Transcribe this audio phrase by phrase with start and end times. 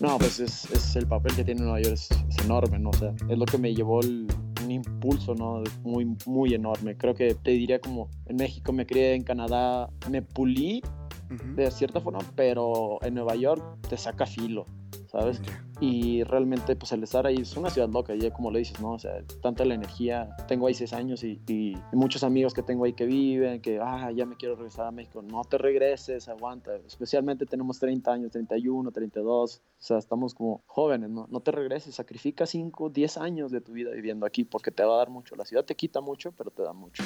[0.00, 2.90] No, pues es, es el papel que tiene Nueva York es, es, enorme, ¿no?
[2.90, 4.26] O sea, es lo que me llevó el,
[4.64, 5.62] un impulso, ¿no?
[5.82, 6.96] Muy, muy enorme.
[6.96, 10.82] Creo que te diría como en México me crié, en Canadá me pulí
[11.30, 11.54] uh -huh.
[11.54, 14.66] de cierta forma, pero en Nueva York te saca filo.
[15.14, 15.40] ¿Sabes?
[15.80, 18.92] Y realmente, pues el estar ahí es una ciudad loca, ya como lo dices, ¿no?
[18.92, 20.34] O sea, tanta la energía.
[20.48, 24.10] Tengo ahí seis años y, y, muchos amigos que tengo ahí que viven, que, ah,
[24.10, 25.22] ya me quiero regresar a México.
[25.22, 26.74] No te regreses, aguanta.
[26.86, 29.56] Especialmente tenemos 30 años, 31, 32.
[29.56, 31.26] O sea, estamos como jóvenes, ¿no?
[31.30, 34.94] No te regreses, sacrifica 5, 10 años de tu vida viviendo aquí porque te va
[34.94, 35.36] a dar mucho.
[35.36, 37.04] La ciudad te quita mucho, pero te da mucho.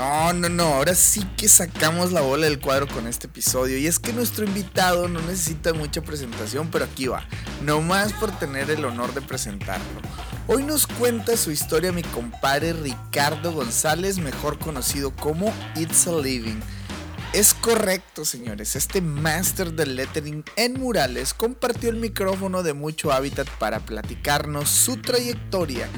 [0.00, 3.76] No, no, no, ahora sí que sacamos la bola del cuadro con este episodio.
[3.76, 7.22] Y es que nuestro invitado no necesita mucha presentación, pero aquí va.
[7.62, 10.00] No más por tener el honor de presentarlo.
[10.46, 16.60] Hoy nos cuenta su historia mi compadre Ricardo González, mejor conocido como It's a Living.
[17.32, 18.74] Es correcto, señores.
[18.74, 24.96] Este máster del lettering en murales compartió el micrófono de mucho hábitat para platicarnos su
[24.96, 25.88] trayectoria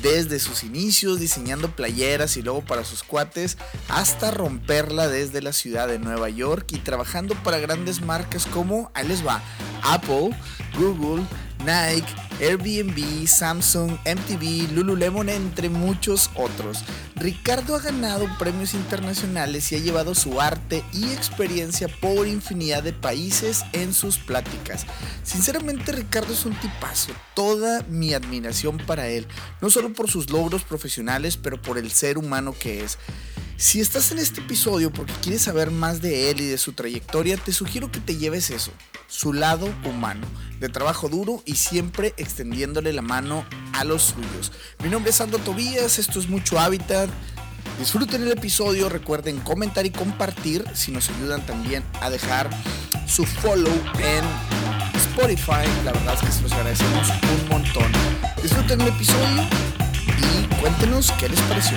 [0.00, 5.88] desde sus inicios diseñando playeras y luego para sus cuates hasta romperla desde la ciudad
[5.88, 9.42] de Nueva York y trabajando para grandes marcas como, ahí les va,
[9.82, 10.30] Apple,
[10.78, 11.24] Google,
[11.60, 12.06] Nike,
[12.40, 16.84] Airbnb, Samsung, MTV, Lululemon, entre muchos otros.
[17.14, 22.92] Ricardo ha ganado premios internacionales y ha llevado su arte y experiencia por infinidad de
[22.92, 24.86] países en sus pláticas.
[25.22, 29.26] Sinceramente Ricardo es un tipazo, toda mi admiración para él,
[29.60, 32.98] no solo por sus logros profesionales, pero por el ser humano que es.
[33.56, 37.38] Si estás en este episodio porque quieres saber más de él y de su trayectoria,
[37.38, 38.70] te sugiero que te lleves eso,
[39.08, 40.26] su lado humano,
[40.60, 44.52] de trabajo duro y siempre extendiéndole la mano a los suyos.
[44.82, 47.08] Mi nombre es Aldo Tobías, esto es Mucho Hábitat.
[47.78, 52.48] Disfruten el episodio, recuerden comentar y compartir si nos ayudan también a dejar
[53.06, 54.24] su follow en
[54.96, 55.66] Spotify.
[55.84, 57.92] La verdad es que se los agradecemos un montón.
[58.42, 59.42] Disfruten el episodio
[60.06, 61.76] y cuéntenos qué les pareció.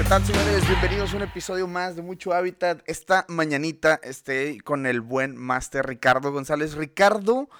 [0.00, 0.66] ¿Qué tal, señores?
[0.66, 2.80] Bienvenidos a un episodio más de Mucho Hábitat.
[2.86, 6.72] Esta mañanita estoy con el buen máster Ricardo González.
[6.72, 7.50] Ricardo,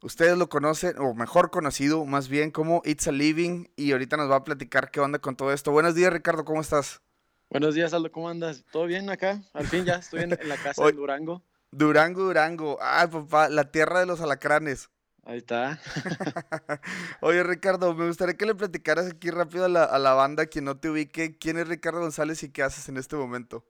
[0.00, 4.30] ustedes lo conocen, o mejor conocido más bien como It's a Living, y ahorita nos
[4.30, 5.72] va a platicar qué onda con todo esto.
[5.72, 7.02] Buenos días, Ricardo, ¿cómo estás?
[7.50, 8.64] Buenos días, Aldo, ¿cómo andas?
[8.70, 9.42] ¿Todo bien acá?
[9.52, 11.42] Al fin ya estoy en, en la casa de Durango.
[11.72, 12.78] Durango, Durango.
[12.80, 14.88] Ay, papá, la tierra de los alacranes.
[15.28, 15.78] Ahí está.
[17.20, 20.64] Oye, Ricardo, me gustaría que le platicaras aquí rápido a la, a la, banda, quien
[20.64, 23.62] no te ubique, quién es Ricardo González y qué haces en este momento.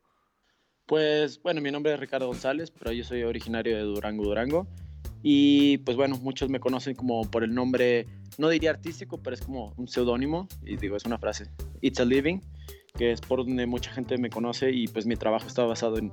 [0.86, 4.68] Pues, bueno, mi nombre es Ricardo González, pero yo soy originario de Durango, Durango.
[5.20, 8.06] Y pues bueno, muchos me conocen como por el nombre,
[8.38, 12.04] no diría artístico, pero es como un seudónimo, y digo, es una frase, It's a
[12.04, 12.38] Living,
[12.96, 16.12] que es por donde mucha gente me conoce y pues mi trabajo está basado en,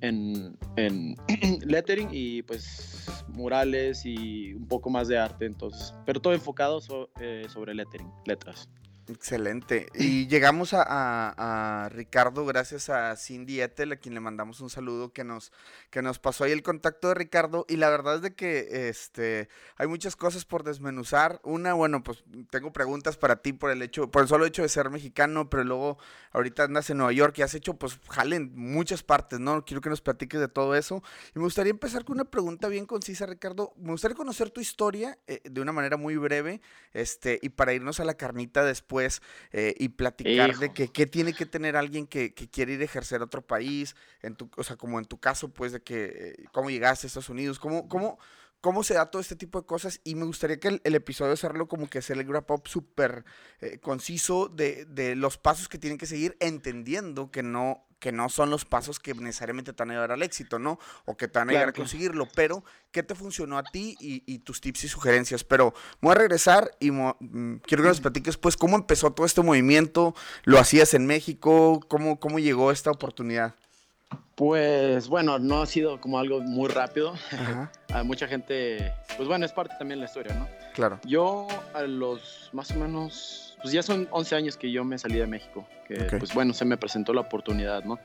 [0.00, 1.14] en, en
[1.66, 7.10] lettering y pues murales y un poco más de arte, entonces, pero todo enfocado so,
[7.20, 8.68] eh, sobre lettering, letras.
[9.10, 9.88] Excelente.
[9.94, 14.68] Y llegamos a, a, a, Ricardo gracias a Cindy Etel, a quien le mandamos un
[14.68, 15.50] saludo que nos,
[15.90, 17.64] que nos pasó ahí el contacto de Ricardo.
[17.68, 21.40] Y la verdad es de que este, hay muchas cosas por desmenuzar.
[21.42, 24.68] Una, bueno, pues tengo preguntas para ti por el hecho, por el solo hecho de
[24.68, 25.96] ser mexicano, pero luego
[26.32, 29.64] ahorita andas en Nueva York y has hecho, pues, jalen muchas partes, ¿no?
[29.64, 31.02] Quiero que nos platiques de todo eso.
[31.34, 33.72] Y me gustaría empezar con una pregunta bien concisa, Ricardo.
[33.78, 36.60] Me gustaría conocer tu historia eh, de una manera muy breve,
[36.92, 38.97] este, y para irnos a la carnita después
[39.52, 40.60] eh, y platicar Hijo.
[40.60, 43.42] de que qué tiene que tener alguien que, que, quiere ir a ejercer a otro
[43.42, 47.06] país, en tu, o sea, como en tu caso, pues, de que eh, cómo llegaste
[47.06, 48.18] a Estados Unidos, cómo, cómo,
[48.60, 51.32] cómo se da todo este tipo de cosas y me gustaría que el, el episodio
[51.32, 53.24] hacerlo como que hacer el wrap up súper
[53.60, 58.28] eh, conciso de, de, los pasos que tienen que seguir entendiendo que no que no
[58.28, 60.78] son los pasos que necesariamente te van a llevar al éxito, ¿no?
[61.04, 61.76] O que te van a llegar claro.
[61.76, 65.44] a conseguirlo, pero ¿qué te funcionó a ti y, y, tus tips y sugerencias?
[65.44, 69.42] Pero voy a regresar y mm, quiero que nos platiques, pues, cómo empezó todo este
[69.42, 70.14] movimiento,
[70.44, 73.54] lo hacías en México, cómo, cómo llegó esta oportunidad.
[74.34, 77.14] Pues bueno, no ha sido como algo muy rápido.
[77.92, 80.46] a mucha gente, pues bueno, es parte también de la historia, ¿no?
[80.78, 81.00] Claro.
[81.04, 85.18] Yo a los más o menos, pues ya son 11 años que yo me salí
[85.18, 86.20] de México, que okay.
[86.20, 87.98] pues bueno, se me presentó la oportunidad, ¿no?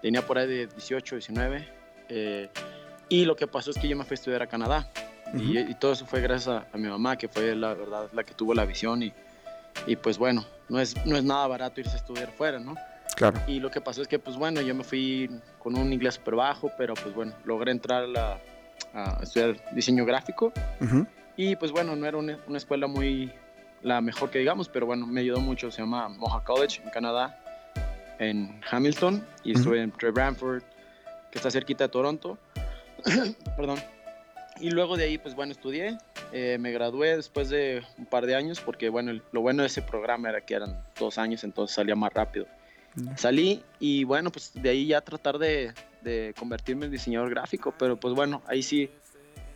[0.00, 1.68] Tenía por ahí de 18, 19,
[2.08, 2.48] eh,
[3.10, 4.88] y lo que pasó es que yo me fui a estudiar a Canadá,
[5.34, 5.66] uh -huh.
[5.68, 8.24] y, y, todo eso fue gracias a, a, mi mamá, que fue la verdad la
[8.24, 9.12] que tuvo la visión, y,
[9.86, 12.74] y pues bueno, no es, no es nada barato irse a estudiar fuera, ¿no?
[13.16, 13.38] Claro.
[13.46, 15.28] Y lo que pasó es que, pues bueno, yo me fui
[15.58, 18.40] con un inglés súper bajo, pero pues bueno, logré entrar a,
[19.20, 20.52] estudiar diseño gráfico.
[20.80, 21.06] Uh -huh.
[21.36, 23.32] Y pues bueno, no era una, una, escuela muy
[23.82, 25.70] la mejor que digamos, pero bueno, me ayudó mucho.
[25.70, 27.38] Se llama Mohawk College en Canadá,
[28.18, 29.58] en Hamilton, y uh -huh.
[29.58, 30.62] estuve en Trey Bramford,
[31.30, 32.38] que está cerquita de Toronto.
[33.56, 33.78] Perdón.
[34.60, 35.98] y luego de ahí, pues bueno, estudié,
[36.32, 39.82] eh, me gradué después de un par de años, porque bueno, lo bueno de ese
[39.82, 42.46] programa era que eran dos años, entonces salía más rápido.
[43.16, 45.72] Salí y bueno, pues de ahí ya tratar de,
[46.02, 48.88] de, convertirme en diseñador gráfico, pero pues bueno, ahí sí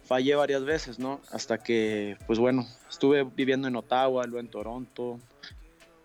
[0.08, 1.20] fallé varias veces, ¿no?
[1.30, 5.20] Hasta que, pues bueno, estuve viviendo en Ottawa, luego en Toronto,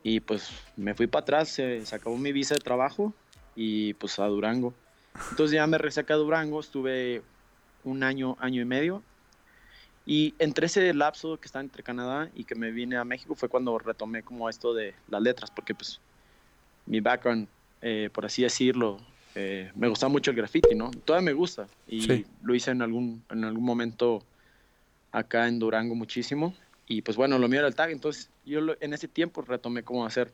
[0.03, 3.13] y pues me fui para atrás, se, se acabó mi visa de trabajo
[3.55, 4.73] y pues a Durango.
[5.31, 7.21] Entonces ya me regresé acá a Durango, estuve
[7.85, 9.01] un año, año y medio.
[10.05, 13.47] Y entre ese lapso que está entre Canadá y que me vine a México fue
[13.47, 16.01] cuando retomé como esto de las letras, porque pues
[16.85, 17.47] mi background,
[17.81, 18.97] eh, por así decirlo,
[19.35, 20.91] eh, me gusta mucho el graffiti, ¿no?
[20.91, 24.23] Todavía me gusta y lo hice en algún, en algún momento
[25.11, 26.55] acá en Durango muchísimo.
[26.87, 30.05] Y pues bueno, lo mío era el tag, entonces yo en ese tiempo retomé como
[30.05, 30.33] hacer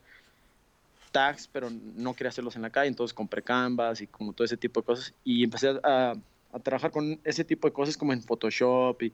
[1.11, 4.57] tags, pero no quería hacerlos en la calle, entonces compré canvas y como todo ese
[4.57, 6.15] tipo de cosas y empecé a,
[6.51, 9.13] a trabajar con ese tipo de cosas como en Photoshop y,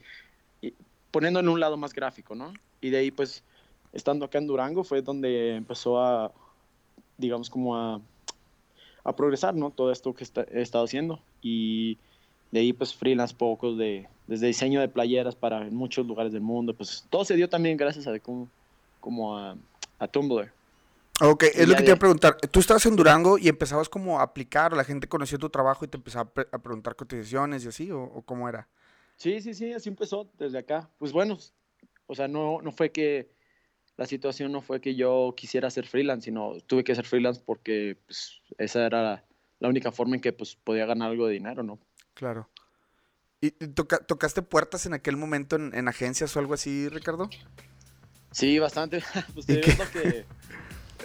[1.12, 2.54] poniendo en un lado más gráfico, ¿no?
[2.82, 3.44] Y de ahí, pues,
[3.94, 6.34] estando acá en Durango fue donde empezó a,
[7.18, 8.02] digamos, como a,
[9.06, 9.70] a progresar, ¿no?
[9.70, 11.22] Todo esto que he estado haciendo.
[11.42, 11.98] Y
[12.52, 16.74] de ahí, pues, freelance poco, de, desde diseño de playeras para muchos lugares del mundo.
[16.74, 18.50] Pues, todo se dio también gracias a, como,
[19.00, 19.56] como a,
[20.00, 20.52] a Tumblr.
[21.22, 22.36] Ok, es lo que te iba a preguntar.
[22.36, 25.86] Tú estabas en Durango y empezabas como a aplicar, o la gente conoció tu trabajo
[25.86, 28.68] y te empezaba a, preguntar cotizaciones y así, ¿o, cómo era?
[29.16, 30.90] Sí, sí, sí, así empezó desde acá.
[30.98, 31.38] Pues bueno,
[32.08, 33.30] o sea, no, no fue que
[33.98, 37.98] la situación no fue que yo quisiera ser freelance, sino tuve que ser freelance porque
[38.06, 39.24] pues, esa era
[39.60, 41.80] la, única forma en que pues, podía ganar algo de dinero, ¿no?
[42.14, 42.50] Claro.
[43.42, 47.30] ¿Y tocaste puertas en aquel momento en, agencias o algo así, Ricardo?
[48.32, 49.04] Sí, bastante.
[49.34, 50.26] pues te digo que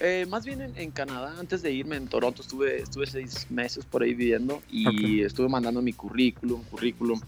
[0.00, 4.02] eh, más bien en, Canadá, antes de irme en Toronto, estuve, estuve seis meses por
[4.02, 7.20] ahí viviendo y estuve mandando mi currículum, currículum.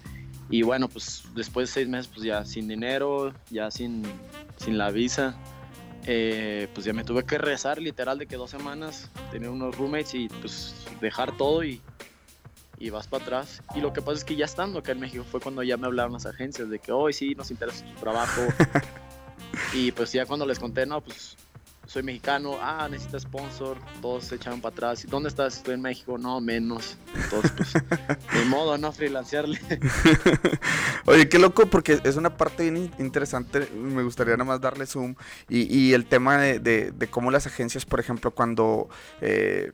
[0.49, 4.03] Y bueno, pues después de seis meses, pues ya sin dinero, ya sin,
[4.59, 5.35] sin la visa,
[6.06, 10.14] eh, pues ya me tuve que rezar literal de que dos semanas, tener unos roommates
[10.14, 11.81] y pues dejar todo y,
[12.78, 13.62] y vas para atrás.
[13.75, 15.87] Y lo que pasa es que ya estando acá en México fue cuando ya me
[15.87, 18.43] hablaron las agencias de que hoy sí nos interesa tu trabajo.
[19.75, 21.37] y pues ya cuando les conté, no, pues
[21.93, 25.06] soy mexicano, ah, necesita sponsor, todos se echaron para atrás.
[25.11, 25.59] ¿Dónde estás?
[25.59, 26.97] Estoy en México, no, menos.
[27.15, 27.73] Entonces, pues,
[28.33, 28.93] de modo, ¿no?
[28.93, 29.61] Freelancearle.
[31.05, 35.17] Oye, qué loco, porque es una parte bien interesante, me gustaría nada más darle zoom,
[35.50, 38.88] y, el tema de, cómo las agencias, por ejemplo, cuando...
[39.21, 39.73] Eh,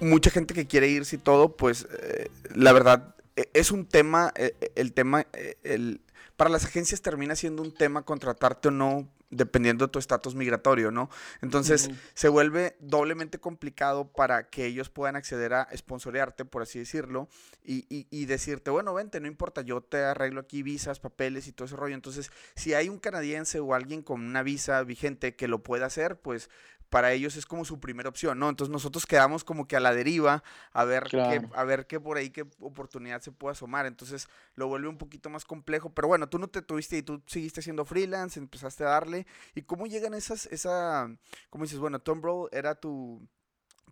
[0.00, 4.32] mucha gente que quiere irse y todo, pues eh, la verdad e, es un tema,
[4.34, 5.26] e, e, el tema,
[5.64, 6.00] el,
[6.36, 10.90] para las agencias termina siendo un tema contratarte o no dependiendo de tu estatus migratorio,
[10.90, 11.10] ¿no?
[11.42, 17.28] Entonces se vuelve doblemente complicado para que ellos puedan acceder a sponsorearte, por así decirlo,
[17.64, 21.66] y, y, decirte, bueno, vente, no importa, yo te arreglo aquí visas, papeles y todo
[21.66, 21.96] ese rollo.
[21.96, 26.20] Entonces, si hay un canadiense o alguien con una visa vigente que lo pueda hacer,
[26.20, 26.48] pues
[26.96, 28.48] para ellos es como su primera opción, ¿no?
[28.48, 32.16] Entonces nosotros quedamos como que a la deriva a ver, qué, a ver qué por
[32.16, 33.84] ahí, qué oportunidad se puede asomar.
[33.84, 37.22] Entonces lo vuelve un poquito más complejo, pero bueno, tú no te tuviste y tú
[37.26, 39.26] seguiste siendo freelance, empezaste a darle.
[39.54, 41.14] ¿Y cómo llegan esas, esa,
[41.50, 43.20] cómo dices, bueno, Tom Bro era tu,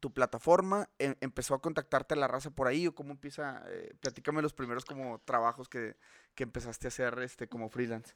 [0.00, 4.40] tu plataforma, em, empezó a contactarte la raza por ahí o cómo empieza, eh, platícame
[4.40, 5.98] los primeros como trabajos que,
[6.34, 8.14] que empezaste a hacer este, como freelance.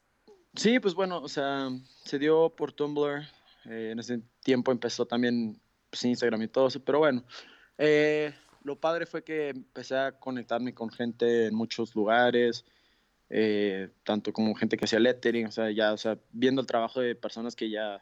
[0.55, 1.69] Sí, pues bueno, o sea,
[2.05, 3.29] se dio por Tumblr,
[3.65, 5.61] eh, en ese tiempo empezó también
[5.91, 7.25] pues, Instagram y todo eso, pero bueno,
[7.77, 12.65] eh, lo padre fue que empecé a conectarme con gente en muchos lugares,
[13.31, 17.01] eh, tanto como gente que hacía lettering, o sea, ya, o sea, viendo el trabajo
[17.01, 18.01] de personas que ya,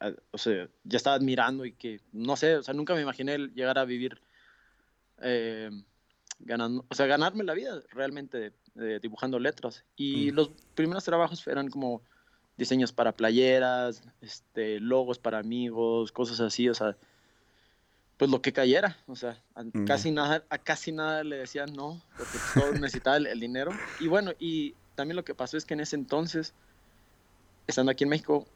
[0.00, 3.38] ah, o sea, ya estaba admirando y que, no sé, o sea, nunca me imaginé
[3.38, 4.20] llegar a vivir
[6.38, 8.52] ganando, o sea, ganarme la vida realmente
[9.00, 9.84] dibujando letras.
[9.96, 10.34] Y mm.
[10.34, 12.02] los primeros trabajos eran como
[12.56, 16.96] diseños para playeras, este, logos para amigos, cosas así, o sea,
[18.16, 22.00] pues lo que cayera, o sea, a casi nada, a casi nada le decían no,
[22.16, 23.72] porque todo necesitaba el, dinero.
[24.00, 26.54] Y bueno, y también lo que pasó es que en ese entonces,
[27.66, 28.46] estando aquí en México,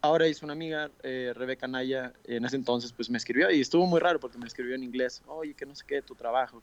[0.00, 3.84] ahora hizo una amiga, eh, Rebeca Naya, en ese entonces pues me escribió y estuvo
[3.86, 6.62] muy raro porque me escribió en inglés, oye, que no sé qué, tu trabajo,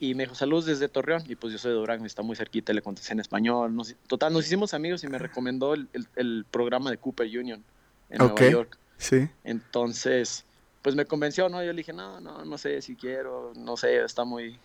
[0.00, 1.22] y me dijo, saludos desde Torreón.
[1.28, 3.76] Y pues yo soy de Durango, está muy cerquita, le contesté en español.
[4.08, 7.62] total, nos hicimos amigos y me recomendó el, el, programa de Cooper Union
[8.08, 8.78] en Nueva York.
[8.96, 9.28] Sí.
[9.44, 10.46] Entonces,
[10.80, 11.62] pues me convenció, ¿no?
[11.62, 14.58] Yo le dije, no, no, no sé si quiero, no sé, está muy...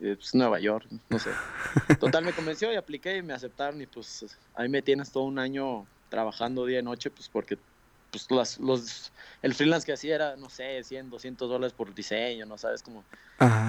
[0.00, 1.30] Eh, pues Nueva York, no sé.
[2.00, 5.38] Total, me convenció y apliqué y me aceptaron y pues ahí me tienes todo un
[5.38, 7.58] año trabajando día y noche, pues porque
[8.10, 9.12] pues las, los,
[9.42, 12.82] el freelance que hacía era, no sé, 100, 200 dólares por diseño, ¿no sabes?
[12.82, 13.04] Como,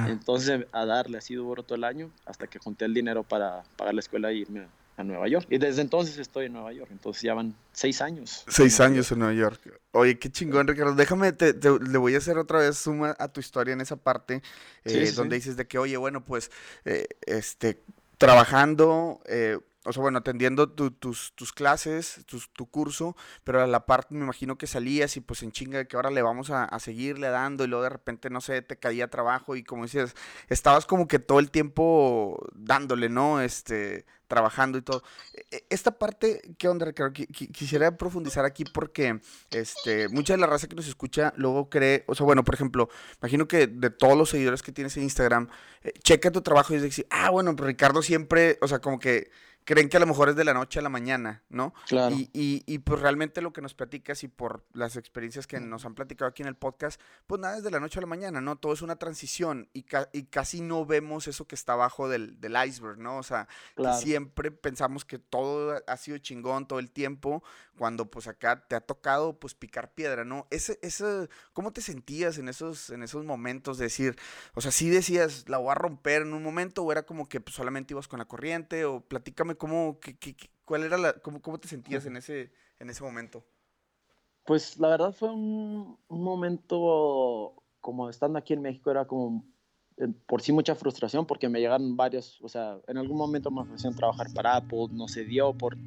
[0.07, 3.93] entonces a darle así duro todo el año hasta que junté el dinero para pagar
[3.93, 4.67] la escuela e irme
[4.97, 5.47] a Nueva York.
[5.49, 8.43] Y desde entonces estoy en Nueva York, entonces ya van seis años.
[8.47, 9.79] Seis años en Nueva York.
[9.91, 10.95] Oye, qué chingón, Ricardo.
[10.95, 14.41] Déjame, te, le voy a hacer otra vez suma a tu historia en esa parte,
[14.83, 16.51] eh, donde dices de que, oye, bueno, pues,
[16.85, 17.81] eh, este,
[18.17, 22.23] trabajando, eh, o sea, bueno, atendiendo tus, tus clases,
[22.53, 25.95] tu curso, pero a la parte me imagino que salías y pues en chinga que
[25.95, 29.55] ahora le vamos a, seguirle dando y luego de repente, no sé, te caía trabajo
[29.55, 30.15] y como decías,
[30.49, 33.41] estabas como que todo el tiempo dándole, ¿no?
[33.41, 35.03] Este, trabajando y todo.
[35.33, 37.11] E, e, esta parte, ¿qué onda, Ricardo?
[37.11, 39.19] Quisiera profundizar aquí porque
[39.51, 42.89] este, mucha de la raza que nos escucha luego cree, o sea, bueno, por ejemplo,
[43.19, 45.49] imagino que de todos los seguidores que tienes en Instagram,
[45.83, 49.31] eh, checa tu trabajo y dices, ah, bueno, pues Ricardo siempre, o sea, como que
[49.65, 51.73] creen que a lo mejor es de la noche a la mañana, ¿no?
[51.87, 52.15] Claro.
[52.15, 55.85] Y, y, y, pues realmente lo que nos platicas y por las experiencias que nos
[55.85, 58.41] han platicado aquí en el podcast, pues nada es de la noche a la mañana,
[58.41, 58.55] ¿no?
[58.55, 62.55] Todo es una transición y, y casi no vemos eso que está abajo del, del
[62.65, 63.17] iceberg, ¿no?
[63.17, 63.47] O sea,
[63.99, 67.43] siempre pensamos que todo ha sido chingón todo el tiempo,
[67.77, 70.47] cuando pues acá te ha tocado pues picar piedra, ¿no?
[70.51, 74.15] Ese, ese, ¿Cómo te sentías en esos, en esos momentos de decir,
[74.53, 77.41] o sea, sí decías, la voy a romper en un momento o era como que
[77.41, 81.59] pues, solamente ibas con la corriente o platícame cómo, qué, cuál era la, cómo, cómo
[81.59, 83.45] te sentías en ese, en ese momento.
[84.43, 89.45] Pues la verdad fue un, momento como estando aquí en México era como
[89.97, 93.61] eh, por sí mucha frustración porque me llegaron varios, o sea, en algún momento me
[93.61, 95.77] ofrecieron trabajar para Apple, no se dio por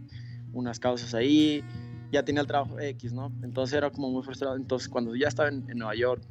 [0.53, 1.65] unas causas ahí,
[2.13, 3.33] ya tenía el trabajo X, ¿no?
[3.43, 4.55] Entonces era como muy frustrado.
[4.55, 6.23] Entonces cuando ya estaba en, Nueva York,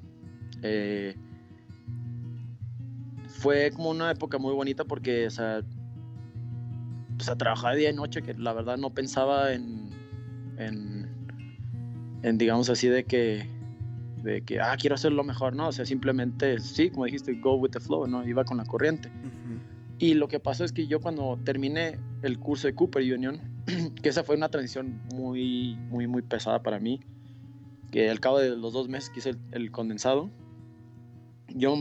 [0.62, 1.18] eh,
[3.28, 5.62] fue como una época muy bonita porque, o sea,
[7.24, 9.90] o sea, trabajaba día y noche, que la verdad no pensaba en,
[10.58, 13.48] en, digamos así, de que,
[14.22, 15.70] de que, ah, quiero hacer lo mejor, ¿no?
[15.70, 18.28] O sea, simplemente, sí, como dijiste, go with the flow, ¿no?
[18.28, 19.10] Iba con la corriente.
[20.00, 23.40] Y lo que pasó es que yo cuando terminé el curso de Cooper Union,
[24.04, 27.00] que esa fue una transición muy, muy, muy pesada para mí,
[27.90, 30.30] que al cabo de los dos meses que hice el, condensado,
[31.48, 31.76] yo,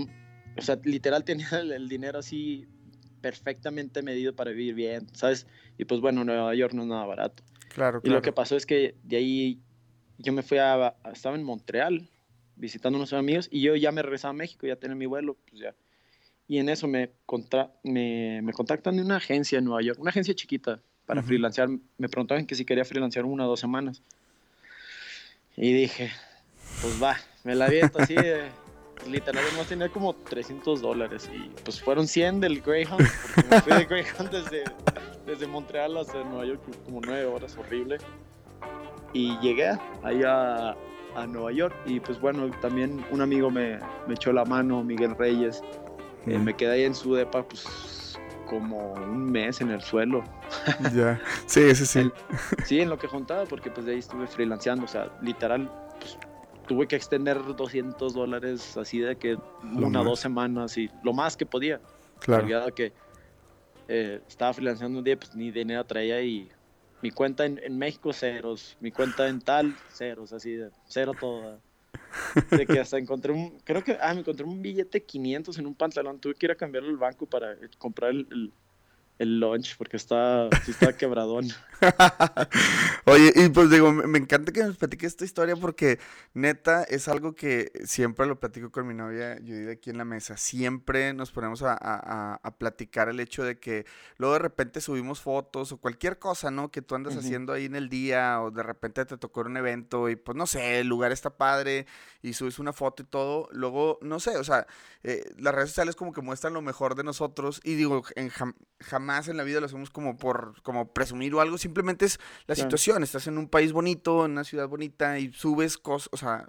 [0.56, 2.68] o sea, literal tenía el dinero así
[3.22, 5.46] perfectamente medido para vivir bien, ¿sabes?
[5.78, 7.42] Y pues bueno, Nueva York no es nada barato.
[7.70, 9.60] Claro, Y lo que pasó es que de ahí
[10.18, 12.08] yo me fui a, estaba en Montreal
[12.56, 15.38] visitando a unos amigos y yo ya me regresaba a México, ya tenía mi vuelo,
[15.48, 15.74] pues ya.
[16.46, 20.10] Y en eso me, contra, me, me contactan de una agencia en Nueva York, una
[20.10, 21.68] agencia chiquita para freelancear.
[21.96, 24.02] Me preguntaban que si quería freelancear una o dos semanas.
[25.56, 26.10] Y dije,
[26.82, 28.50] pues va, me la aviento así de
[29.06, 33.72] literalmente más tenía como 300 dólares y pues fueron 100 del Greyhound, porque me fui
[33.74, 34.64] de Greyhound desde,
[35.26, 37.98] desde Montreal hasta Nueva York, como 9 horas, horrible.
[39.12, 40.76] Y llegué ahí a,
[41.28, 45.62] Nueva York y pues bueno, también un amigo me, me echó la mano, Miguel Reyes,
[46.26, 48.18] eh, me quedé ahí en su depa pues
[48.52, 50.22] como un mes en el suelo.
[50.94, 52.10] Ya, sí, sí, sí.
[52.64, 55.70] sí, en lo que juntaba, porque pues de ahí estuve freelanceando, o sea, literal,
[56.66, 61.36] tuve que extender 200 dólares así de que una o dos semanas y lo más
[61.36, 61.80] que podía.
[62.20, 62.72] Claro.
[62.74, 62.92] que
[63.88, 66.48] eh, estaba freelanceando un día, pues ni dinero traía y
[67.02, 71.60] mi cuenta en, México ceros, mi cuenta en tal ceros, así de cero todo.
[72.50, 75.74] De que hasta encontré un, creo que, ah, me encontré un billete 500 en un
[75.74, 78.52] pantalón, tuve que ir a cambiarlo al banco para comprar el el
[79.24, 81.48] launch porque está, está quebradón.
[83.06, 85.98] Oye, y pues digo, me encanta que nos platiques esta historia porque
[86.34, 90.36] neta es algo que siempre lo platico con mi novia Judith aquí en la mesa.
[90.36, 93.86] Siempre nos ponemos a, a, platicar el hecho de que
[94.16, 96.70] luego de repente subimos fotos o cualquier cosa, ¿no?
[96.70, 100.08] Que tú andas haciendo ahí en el día o de repente te tocó un evento
[100.08, 101.86] y pues no sé, el lugar está padre
[102.22, 103.48] y subes una foto y todo.
[103.52, 104.66] Luego, no sé, o sea,
[105.02, 108.30] eh, las redes sociales como que muestran lo mejor de nosotros y digo, en
[108.80, 112.18] jamás más en la vida lo hacemos como por como presumir o algo, simplemente es
[112.46, 116.16] la situación, estás en un país bonito, en una ciudad bonita y subes cosas, o
[116.16, 116.46] sea,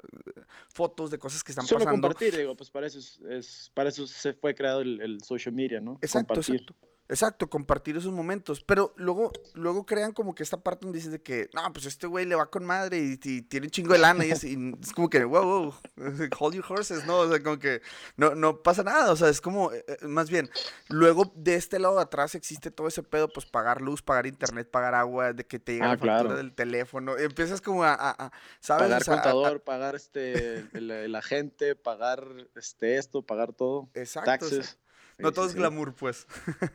[0.69, 2.07] fotos de cosas que están Solo pasando.
[2.07, 5.99] compartir, digo, pues para eso es, para eso se fue creado el, social media, ¿no?
[6.01, 6.73] Exacto, exacto.
[7.13, 8.63] Exacto, compartir esos momentos.
[8.63, 12.07] Pero luego, luego crean como que esta parte donde dices de que, no, pues este
[12.07, 14.43] güey le va con madre y, tiene un chingo de lana y es,
[14.95, 15.75] como que, wow, wow,
[16.39, 17.19] hold your horses, ¿no?
[17.19, 17.83] O sea, como que
[18.17, 19.11] no, no pasa nada.
[19.11, 20.49] O sea, es como, eh, eh, más bien,
[20.89, 24.71] luego de este lado de atrás existe todo ese pedo, pues pagar luz, pagar internet,
[24.71, 27.15] pagar agua, de que te llega ah, la factura del teléfono.
[27.15, 28.85] Empiezas como a, ¿sabes?
[28.85, 33.91] Pagar contador, pagar este, el, agente, pagar este, esto, pagar todo.
[33.93, 34.31] Exacto.
[34.31, 34.79] Taxes.
[35.17, 36.27] No todo es glamour, pues.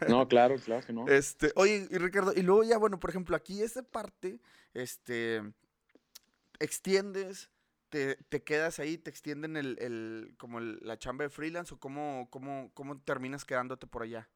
[0.09, 1.09] No, claro, claro que no.
[1.09, 4.41] Este, oye, y Ricardo, y luego ya, bueno, por ejemplo, aquí esta parte,
[4.75, 5.43] este,
[6.61, 7.51] extiendes,
[7.89, 12.29] te, te, quedas ahí, te extienden el, el como la chamba de freelance o cómo,
[12.31, 14.29] cómo, cómo terminas quedándote por allá?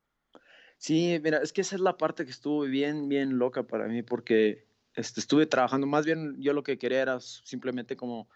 [0.78, 4.02] Sí, mira, es que esa es la parte que estuvo bien, bien loca para mí
[4.02, 8.28] porque este, estuve trabajando, más bien yo lo que quería era simplemente como,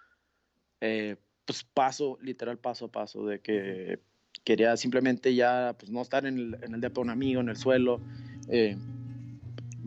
[0.80, 4.00] eh, pues paso, literal paso a paso, de que
[4.46, 7.56] quería simplemente ya, pues no estar en el, en el de un amigo, en el
[7.56, 8.00] suelo,
[8.48, 8.78] eh,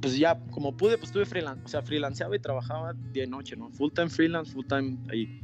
[0.02, 3.56] pues ya como pude, pues estuve freelance, o sea, freelanceaba y trabajaba día y noche,
[3.56, 3.72] ¿no?
[3.72, 5.42] Full time freelance, full time ahí.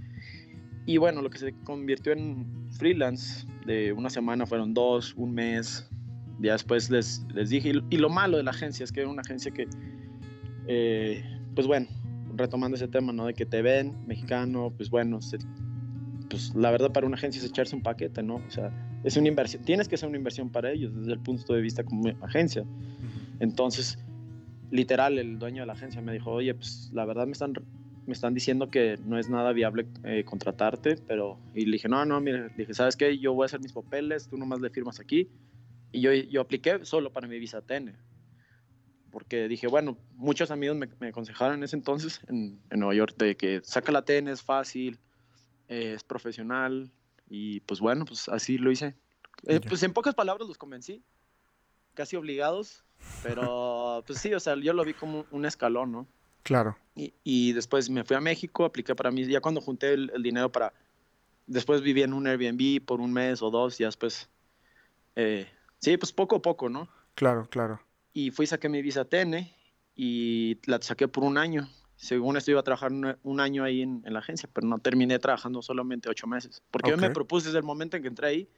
[0.85, 5.89] Y bueno, lo que se convirtió en freelance de una semana fueron dos, un mes.
[6.41, 9.21] Ya después les, les dije, y lo malo de la agencia es que era una
[9.21, 9.65] agencia que,
[10.67, 11.23] eh,
[11.55, 11.87] pues bueno,
[12.35, 13.27] retomando ese tema, ¿no?
[13.27, 15.19] De que te ven mexicano, pues bueno,
[16.29, 18.35] pues la verdad para una agencia es echarse un paquete, ¿no?
[18.35, 18.71] O sea,
[19.05, 21.83] es una inversión, tienes que ser una inversión para ellos desde el punto de vista
[21.83, 22.65] como agencia.
[23.39, 23.99] Entonces,
[24.71, 27.53] literal, el dueño de la agencia me dijo, oye, pues la verdad me están,
[28.07, 31.37] me están diciendo que no es nada viable eh, contratarte, pero...
[31.53, 33.19] Y le dije, no, no, mire, le dije, ¿sabes qué?
[33.19, 35.29] Yo voy a hacer mis papeles, tú nomás le firmas aquí.
[35.91, 37.95] Y yo, yo apliqué solo para mi visa TN.
[39.11, 43.15] Porque dije, bueno, muchos amigos me, me aconsejaron en ese entonces en, en, Nueva York
[43.17, 44.99] de que saca la TN, es fácil,
[45.67, 46.91] eh, es profesional.
[47.27, 48.95] Y pues bueno, pues así lo hice.
[49.47, 51.03] Eh, pues en pocas palabras los convencí,
[51.93, 52.83] casi obligados,
[53.23, 56.07] pero pues sí, o sea, yo lo vi como un escalón, ¿no?
[56.43, 56.77] Claro.
[56.95, 60.23] Y, y después me fui a México, apliqué para mí, ya cuando junté el, el,
[60.23, 60.73] dinero para,
[61.47, 64.29] después viví en un Airbnb por un mes o dos, y después,
[65.15, 65.47] eh,
[65.79, 66.87] sí, pues poco a poco, ¿no?
[67.15, 67.81] Claro, claro.
[68.13, 69.51] Y fui, saqué mi visa TN
[69.95, 71.67] y la saqué por un año.
[71.95, 75.17] Según esto iba a trabajar un, año ahí en, en, la agencia, pero no terminé
[75.19, 76.61] trabajando solamente ocho meses.
[76.71, 77.01] Porque okay.
[77.01, 78.49] yo me propuse desde el momento en que entré ahí,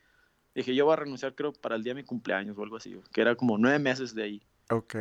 [0.55, 2.99] dije, yo voy a renunciar creo para el día de mi cumpleaños o algo así,
[3.11, 4.41] que era como nueve meses de ahí.
[4.71, 4.95] Ok.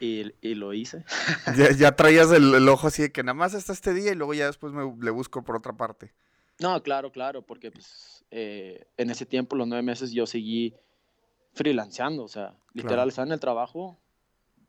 [0.00, 1.04] Y, y lo hice.
[1.56, 4.14] ya, ya, traías el, el, ojo así de que nada más hasta este día y
[4.14, 6.12] luego ya después me le busco por otra parte.
[6.60, 10.74] No, claro, claro, porque pues eh, en ese tiempo, los nueve meses, yo seguí
[11.52, 13.08] freelanceando, o sea, literal, claro.
[13.08, 13.98] estaba en el trabajo,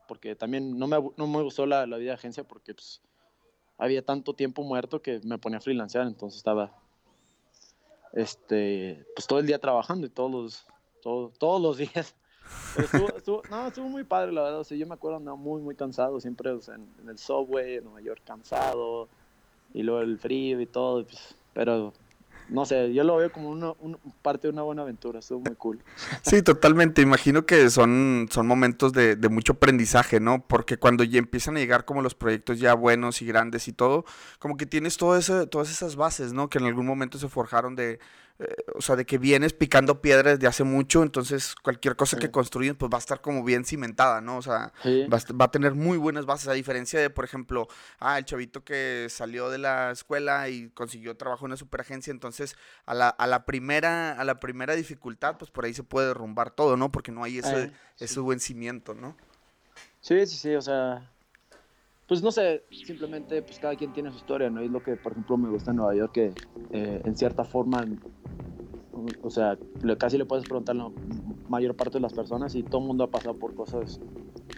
[0.07, 3.01] porque también no me, no me gustó la, la vida de agencia porque pues
[3.79, 6.71] había tanto tiempo muerto que me ponía a freelancear, entonces estaba
[8.13, 10.65] este, pues todo el día trabajando y todos los,
[11.01, 12.15] todo, todos los días.
[12.77, 14.59] Estuvo, estuvo, no, estuvo muy padre, la verdad.
[14.59, 18.01] O yo me acuerdo, andaba muy, muy cansado, siempre en, en, el subway, en Nueva
[18.01, 19.07] York, cansado,
[19.73, 21.05] y luego el frío y todo.
[21.05, 21.93] Pues, pero
[22.49, 23.73] no sé, yo lo veo como una,
[24.21, 25.79] parte de una buena aventura, estuvo muy cool.
[26.23, 30.45] Sí, totalmente, imagino que son, son momentos de, mucho aprendizaje, ¿no?
[30.45, 34.05] Porque cuando ya empiezan a llegar como los proyectos ya buenos y grandes y todo,
[34.39, 36.49] como que tienes todo todas esas bases, ¿no?
[36.49, 37.99] Que en algún momento se forjaron de,
[38.39, 42.21] eh, o sea, de que vienes picando piedra desde hace mucho, entonces cualquier cosa sí.
[42.21, 44.37] que construyen pues va a estar como bien cimentada, ¿no?
[44.37, 45.05] O sea, sí.
[45.11, 47.67] va, a, va, a, tener muy buenas bases, a diferencia de, por ejemplo,
[47.99, 52.55] ah, el chavito que salió de la escuela y consiguió trabajo en una superagencia, entonces
[52.85, 56.51] a la, a la primera a la primera dificultad, pues por ahí se puede derrumbar
[56.51, 56.91] todo, ¿no?
[56.91, 58.05] Porque no hay ese, eh, sí.
[58.05, 59.17] ese buen cimiento, ¿no?
[59.99, 61.09] Sí, sí, sí, o sea,
[62.09, 64.63] pues no sé, simplemente pues cada quien tiene su historia, ¿no?
[64.63, 66.33] Y es lo que, por ejemplo, me gusta en Nueva York, que
[66.73, 67.87] eh, en cierta forma,
[69.21, 69.59] o sea,
[69.99, 70.91] casi le puedes preguntar a la
[71.47, 74.01] mayor parte de las personas y todo el mundo ha pasado por cosas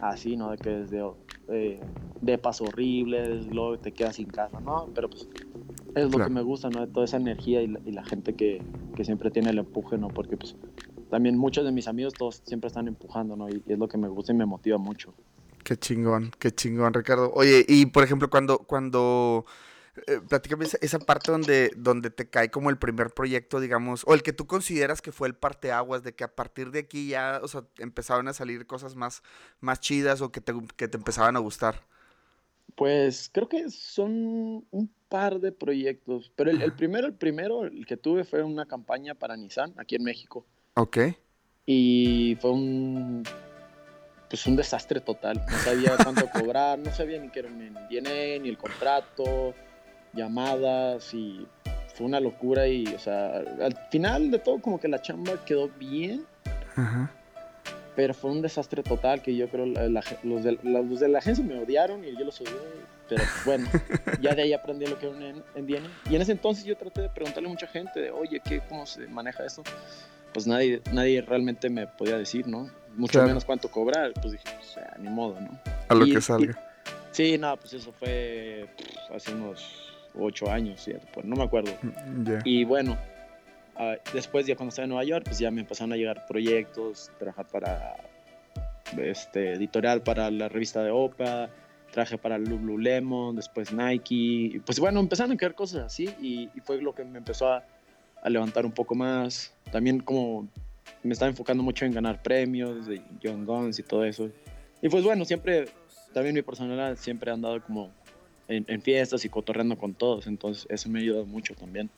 [0.00, 0.50] así, ¿no?
[0.50, 1.04] De que desde
[1.48, 1.78] eh,
[2.22, 4.88] depas horribles, luego te quedas sin casa, ¿no?
[4.94, 5.28] Pero pues
[5.94, 6.24] es lo claro.
[6.24, 6.80] que me gusta, ¿no?
[6.80, 8.62] De toda esa energía y la, y la gente que,
[8.96, 10.08] que, siempre tiene el empuje, ¿no?
[10.08, 10.56] Porque pues
[11.10, 13.50] también muchos de mis amigos todos siempre están empujando, ¿no?
[13.50, 15.12] Y, y es lo que me gusta y me motiva mucho.
[15.64, 17.32] Qué chingón, qué chingón, Ricardo.
[17.34, 19.46] Oye, y por ejemplo, cuando, cuando
[20.06, 24.14] eh, platícame esa, esa, parte donde, donde te cae como el primer proyecto, digamos, o
[24.14, 27.40] el que tú consideras que fue el parteaguas, de que a partir de aquí ya,
[27.42, 29.22] o sea, empezaban a salir cosas más,
[29.60, 31.82] más chidas o que te, que te empezaban a gustar.
[32.74, 37.84] Pues creo que son un par de proyectos, pero el, el primero, el primero, el
[37.84, 40.46] que tuve fue una campaña para Nissan aquí en México.
[40.74, 40.98] Ok.
[41.66, 43.22] Y fue un
[44.32, 45.44] pues un desastre total.
[45.46, 49.52] No sabía cuánto cobrar, no sabía ni qué era un DNA, ni el contrato,
[50.14, 51.46] llamadas y
[51.94, 55.68] fue una locura y, o sea, al final de todo como que la chamba quedó
[55.68, 56.24] bien,
[56.74, 57.10] Ajá.
[57.94, 61.18] pero fue un desastre total que yo creo la, la, los, de, los, de, la
[61.18, 62.54] agencia me odiaron y yo los odié,
[63.10, 63.68] pero bueno,
[64.22, 65.90] ya de ahí aprendí lo que era un NDN.
[66.08, 68.86] Y en ese entonces yo traté de preguntarle a mucha gente de, oye, ¿qué, ¿cómo
[68.86, 69.62] se maneja esto?
[70.32, 72.70] Pues nadie, nadie realmente me podía decir, ¿no?
[72.96, 73.28] Mucho claro.
[73.28, 75.58] menos cuánto cobrar, pues dije, pues, ni modo, ¿no?
[75.88, 76.52] A lo y, que salga.
[76.52, 81.06] Y, sí, no, pues eso fue pff, hace unos ocho años, ¿cierto?
[81.12, 81.72] Pues no me acuerdo.
[82.24, 82.40] Yeah.
[82.44, 82.98] Y bueno,
[83.78, 87.10] uh, después ya cuando estaba en Nueva York, pues ya me empezaron a llegar proyectos,
[87.18, 87.96] trabajar para
[88.98, 91.48] este editorial para la revista de OPA,
[91.90, 96.80] traje para Lululemon, después Nike, y pues bueno, empezaron a crear cosas así y, fue
[96.80, 97.64] lo que me empezó a,
[98.22, 99.52] a, levantar un poco más.
[99.70, 100.48] También como
[101.02, 104.30] me estaba enfocando mucho en ganar premios de Young Guns y todo eso.
[104.80, 105.66] Y pues bueno, siempre,
[106.12, 107.90] también mi personalidad siempre ha andado como
[108.48, 111.90] en, en fiestas y cotorreando con todos, entonces eso me ha ayudado mucho también.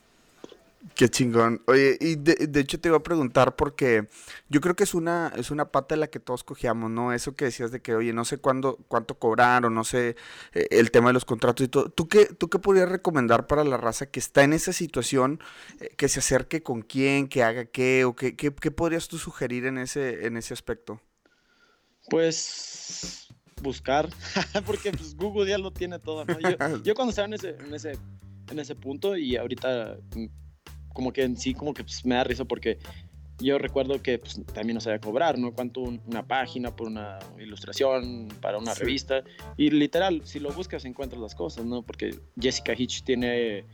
[0.93, 1.61] Qué chingón.
[1.65, 4.07] Oye, y de, hecho te iba a preguntar porque
[4.49, 7.11] yo creo que es una, es una pata de la que todos cogíamos, ¿no?
[7.11, 10.15] Eso que decías de que, oye, no sé cuándo, cuánto cobrar o no sé
[10.53, 11.89] eh, el tema de los contratos y todo.
[11.89, 15.39] ¿Tú qué, ¿Tú qué podrías recomendar para la raza que está en esa situación,
[15.79, 19.65] eh, que se acerque con quién, que haga qué, o qué, qué, podrías tú sugerir
[19.65, 21.01] en ese, en ese aspecto?
[22.09, 23.27] Pues
[23.61, 24.07] buscar,
[24.65, 26.39] porque pues, Google ya lo tiene todo, ¿no?
[26.39, 26.49] Yo,
[26.83, 27.97] yo cuando estaba en ese, en ese,
[28.51, 29.97] en ese punto y ahorita
[30.95, 32.79] como que en sí como que pues, me da risa porque
[33.39, 35.53] yo recuerdo que pues, también no sabía cobrar, ¿no?
[35.53, 39.23] Cuánto una página por una ilustración para una revista.
[39.57, 41.81] Y literal, si lo buscas encuentras las cosas, ¿no?
[41.81, 43.65] Porque Jessica Hitch tiene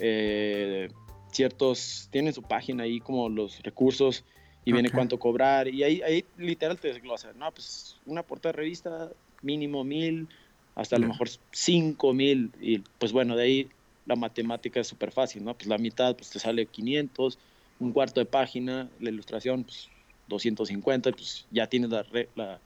[0.00, 0.88] eh,
[1.30, 4.24] ciertos, tiene su página ahí como los recursos
[4.64, 5.68] y viene cuánto cobrar.
[5.68, 7.52] Y ahí, ahí literal te desglosa, ¿no?
[7.52, 9.10] Pues una portada de revista
[9.42, 10.28] mínimo mil,
[10.74, 12.50] hasta a lo mejor cinco mil.
[12.58, 13.68] Y pues bueno, de ahí
[14.06, 15.54] la matemática es súper fácil, ¿no?
[15.54, 17.38] Pues la mitad pues te sale 500,
[17.80, 19.88] un cuarto de página, la ilustración pues
[20.28, 22.02] 250, pues ya tienes la...
[22.02, 22.60] regla.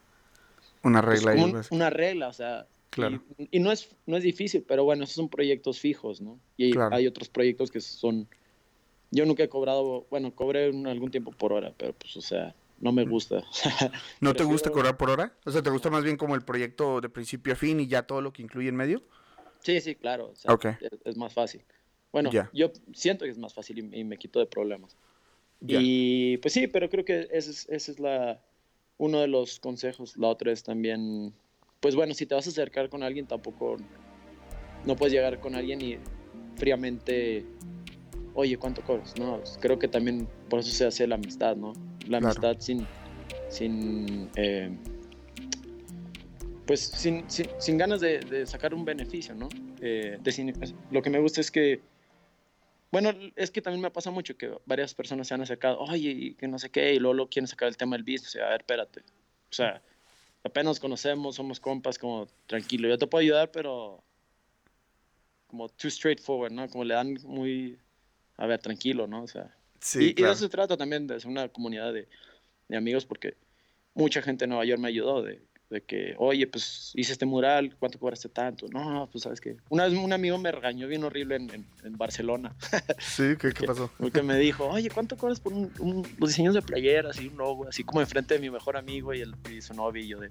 [0.82, 1.52] una pues, regla.
[1.52, 1.70] Pues.
[1.70, 2.66] una regla, o sea...
[2.90, 3.22] Claro.
[3.50, 6.40] Y, no, es, no es difícil, pero bueno, esos son proyectos fijos, ¿no?
[6.56, 8.26] Y hay otros proyectos que son...
[9.10, 12.92] Yo nunca he cobrado, bueno, cobré algún tiempo por hora, pero pues, o sea, no
[12.92, 13.44] me gusta.
[14.20, 15.32] ¿No te gusta cobrar por hora?
[15.44, 18.04] O sea, ¿te gusta más bien como el proyecto de principio a fin y ya
[18.04, 19.02] todo lo que incluye en medio?
[19.62, 20.32] Sí, sí, claro.
[21.04, 21.62] es, más fácil.
[22.12, 24.96] Bueno, yo siento que es más fácil y, me quito de problemas.
[25.60, 28.40] Y pues sí, pero creo que ese es, la,
[28.96, 30.16] uno de los consejos.
[30.16, 31.32] La otra es también,
[31.80, 33.76] pues bueno, si te vas a acercar con alguien, tampoco
[34.84, 35.98] no puedes llegar con alguien y
[36.56, 37.44] fríamente,
[38.34, 39.14] oye, ¿cuánto cobras?
[39.18, 41.72] No, creo que también por eso se hace la amistad, ¿no?
[42.06, 42.86] La amistad sin,
[43.48, 44.70] sin eh,
[46.68, 49.48] pues sin, sin, ganas de, sacar un beneficio, ¿no?
[49.80, 50.18] Eh,
[50.90, 51.80] lo que me gusta es que,
[52.92, 56.46] bueno, es que también me pasa mucho que varias personas se han acercado, oye, que
[56.46, 58.50] no sé qué, y luego, lo quieren sacar el tema del business, o sea, a
[58.50, 59.80] ver, espérate, o sea,
[60.44, 64.04] apenas conocemos, somos compas, como tranquilo, yo te puedo ayudar, pero
[65.46, 66.68] como too straightforward, ¿no?
[66.68, 67.78] Como le dan muy,
[68.36, 69.22] a ver, tranquilo, ¿no?
[69.22, 72.06] O sea, sí, y, de eso se trata también, de ser una comunidad de,
[72.68, 73.38] de amigos, porque
[73.94, 77.76] mucha gente en Nueva York me ayudó, de de que, oye, pues hice este mural,
[77.78, 78.66] ¿cuánto cobraste tanto?
[78.68, 82.54] No, pues sabes que una vez un amigo me regañó bien horrible en, en, Barcelona.
[82.98, 83.90] Sí, ¿qué, qué pasó?
[83.98, 87.68] Porque me dijo, oye, ¿cuánto cobras por un, los diseños de playeras y un logo?
[87.68, 90.28] Así como enfrente de mi mejor amigo y, el, y su novio y yo de...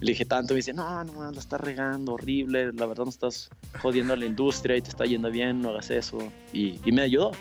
[0.00, 3.48] Le dije tanto, me dice, no, no, la estás regando, horrible, la verdad no estás
[3.80, 6.18] jodiendo a la industria y te está yendo bien, no hagas eso.
[6.52, 7.32] Y, y me ayudó.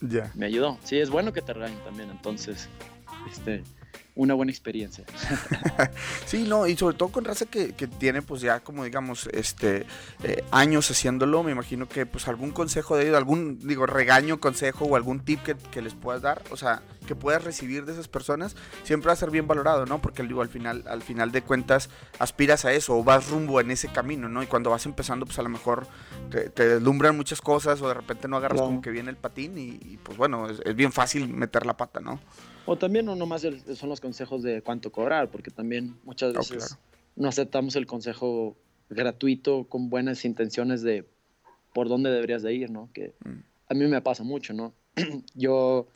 [0.00, 0.32] Ya.
[0.34, 0.78] Me ayudó.
[0.82, 2.68] Sí, es bueno que te regañen también, entonces,
[3.30, 3.62] este,
[4.14, 5.04] una buena experiencia.
[6.26, 9.86] sí, no, y sobre todo con raza que, que tiene pues ya como digamos este
[10.22, 14.84] eh, años haciéndolo, me imagino que pues algún consejo de ellos, algún digo regaño, consejo
[14.84, 18.06] o algún tip que, que, les puedas dar, o sea, que puedas recibir de esas
[18.06, 20.00] personas, siempre va a ser bien valorado, ¿no?
[20.00, 23.70] Porque digo, al final, al final de cuentas aspiras a eso o vas rumbo en
[23.70, 24.42] ese camino, ¿no?
[24.42, 25.86] Y cuando vas empezando, pues a lo mejor
[26.30, 29.98] te, deslumbran muchas cosas o de repente no agarras como que viene el patín y,
[30.02, 32.20] pues bueno, es, es bien fácil meter la pata, ¿no?
[32.66, 36.78] O también no nomás son los consejos de cuánto cobrar, porque también muchas veces
[37.16, 38.56] no aceptamos el consejo
[38.88, 41.04] gratuito con buenas intenciones de
[41.72, 42.90] por dónde deberías de ir, ¿no?
[42.92, 43.38] Que mm.
[43.68, 44.72] a mí me pasa mucho, ¿no?
[45.34, 45.86] Yo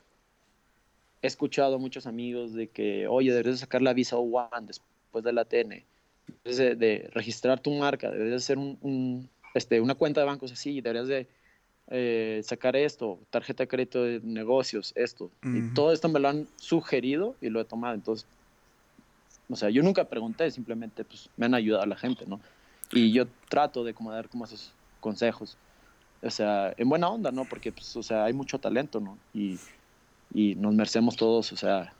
[1.21, 5.33] he escuchado a muchos amigos de que, oye, deberías sacar la visa O1 después de
[5.33, 5.83] la TN,
[6.43, 11.07] deberías de, registrar tu marca, deberías hacer un, este, una cuenta de bancos así, deberías
[11.07, 11.27] de
[11.89, 15.31] eh, sacar esto, tarjeta de crédito de negocios, esto.
[15.43, 17.95] Y todo esto me lo han sugerido y lo he tomado.
[17.95, 18.27] Entonces,
[19.49, 22.39] o sea, yo nunca pregunté, simplemente pues me han ayudado a la gente, ¿no?
[22.91, 25.57] Y yo trato de como dar como esos consejos.
[26.21, 27.45] O sea, en buena onda, ¿no?
[27.45, 29.17] Porque, pues, o sea, hay mucho talento, ¿no?
[29.33, 29.59] Y,
[30.33, 31.93] y nos merecemos todos, o sea,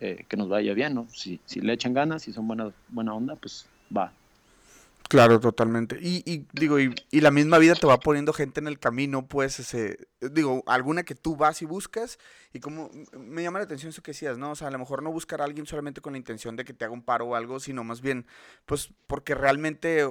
[0.00, 1.06] eh, que nos vaya bien, ¿no?
[1.12, 4.12] Si, si le echan ganas, si son buena, buena onda, pues va,
[5.10, 5.98] Claro, totalmente.
[6.00, 9.26] Y, y digo, y, y, la misma vida te va poniendo gente en el camino,
[9.26, 12.20] pues, ese, digo, alguna que tú vas y buscas,
[12.52, 14.52] y como me llama la atención eso que decías, ¿no?
[14.52, 16.74] O sea, a lo mejor no buscar a alguien solamente con la intención de que
[16.74, 18.24] te haga un paro o algo, sino más bien,
[18.66, 20.06] pues, porque realmente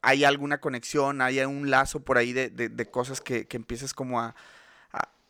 [0.00, 4.20] hay alguna conexión, hay un lazo por ahí de, de, cosas que, que empiezas como
[4.20, 4.36] a,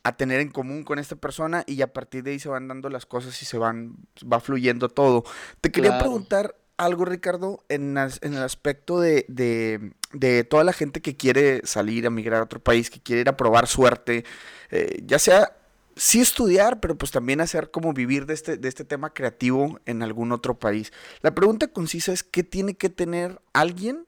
[0.03, 2.87] a, tener en común con esta persona, y a partir de ahí se van dando
[2.91, 3.95] las cosas y se van,
[4.31, 5.23] va fluyendo todo.
[5.59, 11.61] Te quería preguntar algo, Ricardo, en, el aspecto de, de, toda la gente que quiere
[11.65, 14.23] salir a migrar a otro país, que quiere ir a probar suerte,
[14.69, 15.57] eh, ya sea
[15.95, 20.03] sí estudiar, pero pues también hacer como vivir de este, de este tema creativo en
[20.03, 20.93] algún otro país.
[21.21, 24.05] La pregunta concisa es, ¿qué tiene que tener alguien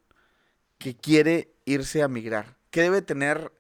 [0.78, 2.56] que quiere irse a migrar?
[2.70, 3.52] ¿Qué debe tener?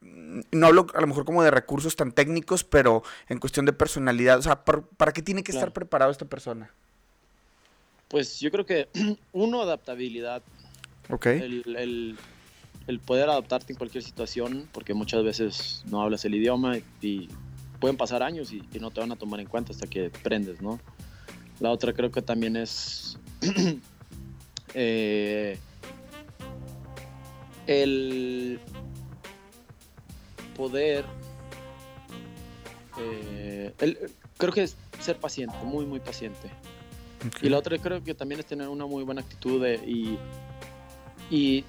[0.00, 3.72] Mm, no hablo a lo mejor como de recursos tan técnicos, pero en cuestión de
[3.72, 4.38] personalidad.
[4.38, 6.70] O sea, ¿para, qué tiene que estar preparado esta persona?
[8.14, 8.88] Pues yo creo que,
[9.32, 10.40] uno, adaptabilidad.
[11.10, 11.26] Ok.
[11.26, 12.16] El,
[12.86, 17.28] el poder adaptarte en cualquier situación, porque muchas veces no hablas el idioma y
[17.80, 20.78] pueden pasar años y, no te van a tomar en cuenta hasta que prendes, ¿no?
[21.58, 23.18] La otra creo que también es
[24.74, 25.58] eh,
[27.66, 28.60] el
[30.56, 31.04] poder,
[32.96, 33.72] eh,
[34.38, 36.48] creo que es ser paciente, muy, muy paciente.
[37.42, 40.18] Y la otra creo que también es tener una muy buena actitud y,
[41.30, 41.64] y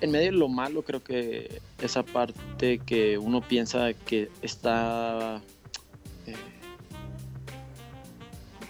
[0.00, 5.40] en medio de lo malo, creo que esa parte que uno piensa que está,
[6.26, 6.34] eh,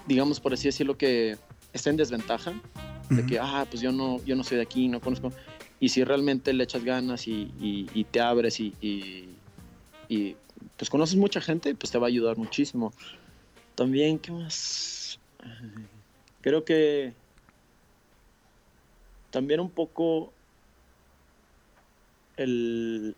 [0.07, 1.37] digamos por así decirlo, que
[1.73, 2.53] está en desventaja,
[3.09, 5.33] de que, ah, pues yo no, yo no soy de aquí, no conozco.
[5.81, 8.73] Y si realmente le echas ganas y, te abres y,
[10.09, 10.37] y,
[10.77, 12.93] pues conoces mucha gente, pues te va a ayudar muchísimo.
[13.75, 15.19] También, ¿qué más?
[16.43, 17.13] Creo que
[19.31, 20.33] también un poco
[22.37, 23.15] el,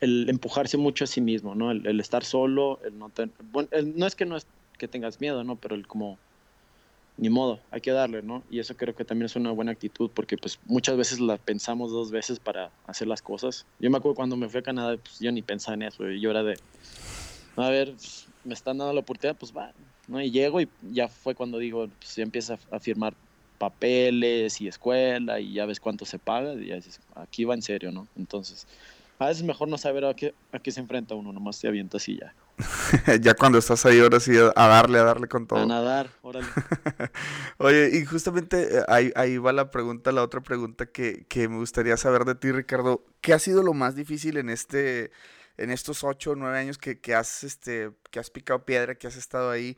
[0.00, 1.70] el empujarse mucho a sí mismo, ¿no?
[1.70, 3.10] El, estar solo, el no
[3.52, 4.46] bueno, no es que no es
[4.78, 5.56] que tengas miedo, ¿no?
[5.56, 6.18] Pero el como,
[7.16, 8.42] ni modo, hay que darle, ¿no?
[8.50, 11.90] Y eso creo que también es una buena actitud porque pues muchas veces la pensamos
[11.90, 13.66] dos veces para hacer las cosas.
[13.78, 16.30] Yo me acuerdo cuando me fui a Canadá, pues yo ni pensaba en eso, yo
[16.30, 16.54] era de,
[17.56, 19.72] a ver, pues, me están dando la oportunidad, pues va,
[20.08, 20.20] ¿no?
[20.20, 23.14] Y llego y ya fue cuando digo, pues ya empieza a firmar
[23.58, 27.62] papeles y escuela y ya ves cuánto se paga y ya dices, aquí va en
[27.62, 28.06] serio, ¿no?
[28.16, 28.66] Entonces,
[29.18, 32.08] a veces mejor no saber a qué, a qué se enfrenta uno, nomás te avientas
[32.08, 32.34] y ya.
[33.20, 35.60] ya cuando estás ahí, ahora sí, a darle, a darle con todo.
[35.60, 36.46] A nadar, órale.
[37.58, 41.56] Oye, y justamente eh, ahí, ahí va la pregunta, la otra pregunta que, que me
[41.56, 43.04] gustaría saber de ti, Ricardo.
[43.20, 45.10] ¿Qué ha sido lo más difícil en este,
[45.58, 49.06] en estos ocho o nueve años que, que, has, este, que has picado piedra, que
[49.06, 49.76] has estado ahí?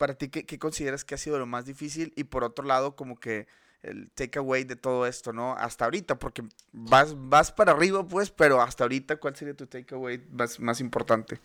[0.00, 2.14] para ti, ¿qué, consideras que ha sido lo más difícil?
[2.16, 3.46] Y por otro lado, como que
[3.82, 5.52] el takeaway de todo esto, ¿no?
[5.52, 10.22] Hasta ahorita, porque vas, vas para arriba, pues, pero hasta ahorita, ¿cuál sería tu takeaway
[10.32, 11.38] más, más importante?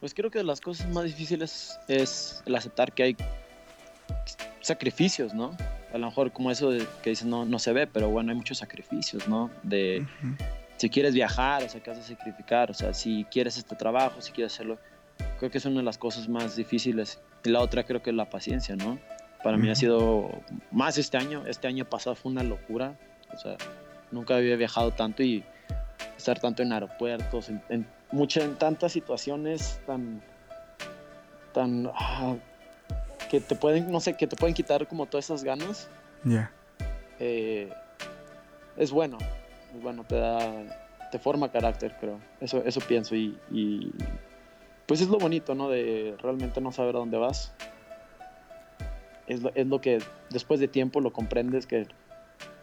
[0.00, 3.16] Pues creo que de las cosas más difíciles es el aceptar que hay
[4.62, 5.54] sacrificios, ¿no?
[5.92, 8.38] A lo mejor como eso de que dices no, no se ve, pero bueno, hay
[8.38, 9.50] muchos sacrificios, ¿no?
[9.62, 10.06] De
[10.78, 14.22] si quieres viajar, o sea, que vas a sacrificar, o sea, si quieres este trabajo,
[14.22, 14.78] si quieres hacerlo,
[15.38, 17.20] Creo que es una de las cosas más difíciles.
[17.44, 18.98] Y la otra creo que es la paciencia, ¿no?
[19.42, 20.30] Para mí ha sido
[20.72, 21.44] más este año.
[21.46, 22.98] Este año pasado fue una locura.
[23.32, 23.56] O sea,
[24.10, 25.44] nunca había viajado tanto y
[26.16, 30.20] estar tanto en aeropuertos, en, en, en tantas situaciones tan,
[31.52, 32.34] tan, ah,
[33.30, 35.88] que te pueden, no sé, que te pueden quitar como todas esas ganas.
[36.24, 36.50] Ya.
[37.20, 37.72] Eh,
[38.76, 39.18] es bueno,
[39.82, 42.18] bueno, te da, te forma carácter, creo.
[42.40, 43.36] Eso, eso pienso y
[44.88, 45.68] pues es lo bonito, ¿no?
[45.68, 47.52] De realmente no saber a dónde vas.
[49.26, 49.98] Es lo, es lo que
[50.30, 51.86] después de tiempo lo comprendes que,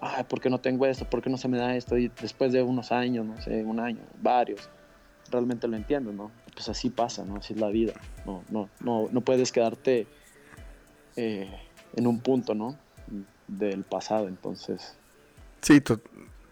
[0.02, 1.06] ay, ¿por qué no tengo esto?
[1.08, 2.00] ¿Por qué no se me da esto?
[2.00, 4.72] Y después de unos años, no sé, un año, varios,
[5.30, 6.32] realmente lo entiendo, ¿no?
[6.56, 7.36] Pues así pasa, ¿no?
[7.36, 7.94] Así es la vida.
[8.26, 10.08] No, no, no, no puedes quedarte
[11.15, 11.56] eh,
[11.96, 12.76] en un punto, ¿no?
[13.48, 14.98] Del pasado, entonces.
[15.62, 15.80] Sí,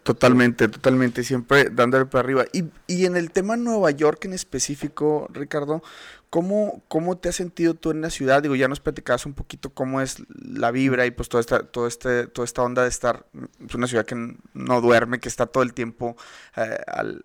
[0.04, 2.44] Totalmente, totalmente, siempre dándole para arriba.
[2.52, 5.82] Y, y, en el tema Nueva York en específico, Ricardo,
[6.28, 8.42] ¿cómo, ¿cómo te has sentido tú en la ciudad?
[8.42, 11.86] Digo, ya nos platicabas un poquito cómo es la vibra y pues toda esta, todo
[11.86, 15.46] este, toda esta onda de estar, en pues, una ciudad que no duerme, que está
[15.46, 16.18] todo el tiempo
[16.56, 17.22] eh, al,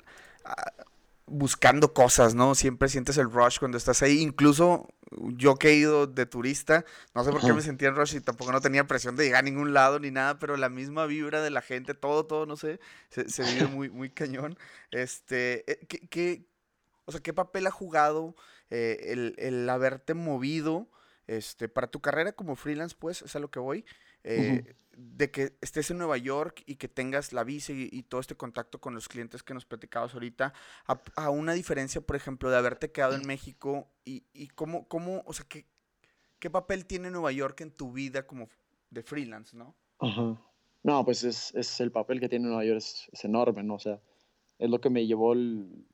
[1.29, 2.55] buscando cosas, ¿no?
[2.55, 4.19] Siempre sientes el rush cuando estás ahí.
[4.21, 4.87] Incluso
[5.35, 8.21] yo que he ido de turista, no sé por qué me sentía en rush y
[8.21, 11.41] tampoco no tenía presión de llegar a ningún lado ni nada, pero la misma vibra
[11.41, 14.57] de la gente, todo, todo, no sé, se, se vive muy, muy cañón.
[14.91, 16.45] Este, eh, ¿qué, qué,
[17.05, 18.35] o sea, ¿qué papel ha jugado
[18.69, 20.89] eh, el, el haberte movido
[21.27, 23.85] este, para tu carrera como freelance, pues, es a lo que voy?
[24.23, 28.35] Eh, de que estés en Nueva York y que tengas la visa y, todo este
[28.35, 30.53] contacto con los clientes que nos platicabas ahorita,
[31.15, 35.33] a, una diferencia, por ejemplo, de haberte quedado en México y, y cómo, cómo, o
[35.33, 35.65] sea, ¿qué,
[36.39, 38.49] qué papel tiene Nueva York en tu vida como
[38.89, 39.75] de freelance, ¿no?
[39.99, 40.41] Ajá.
[40.83, 43.75] No, pues es, es, el papel que tiene Nueva York es, es, enorme, ¿no?
[43.75, 44.01] O sea,
[44.57, 45.85] es lo que me llevó el,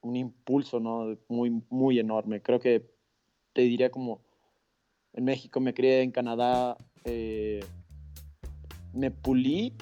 [0.00, 1.16] un impulso, ¿no?
[1.28, 2.42] Muy, muy enorme.
[2.42, 2.88] Creo que
[3.52, 4.25] te diría como
[5.16, 7.60] en México me crié, en Canadá eh,
[8.92, 9.74] me pulí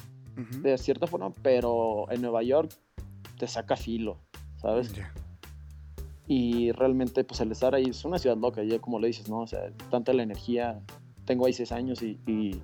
[0.63, 2.73] de cierta forma, pero en Nueva York
[3.39, 4.19] te saca filo,
[4.57, 4.93] ¿sabes?
[6.27, 9.41] Y realmente, pues el estar ahí es una ciudad loca, ya como le dices, ¿no?
[9.41, 10.81] O sea, tanta la energía.
[11.25, 12.61] Tengo ahí seis años y, y,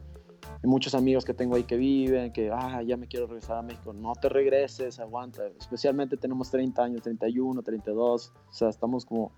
[0.65, 3.93] muchos amigos que tengo ahí que viven, que, ah, ya me quiero regresar a México.
[3.93, 5.47] No te regreses, aguanta.
[5.59, 8.33] Especialmente tenemos 30 años, 31, 32.
[8.35, 9.33] O sea, estamos como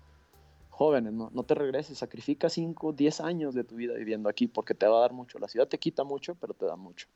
[0.83, 1.29] jóvenes, ¿no?
[1.33, 4.97] No te regreses, sacrifica 5, 10 años de tu vida viviendo aquí porque te va
[4.97, 5.39] a dar mucho.
[5.39, 7.07] La ciudad te quita mucho, pero te da mucho.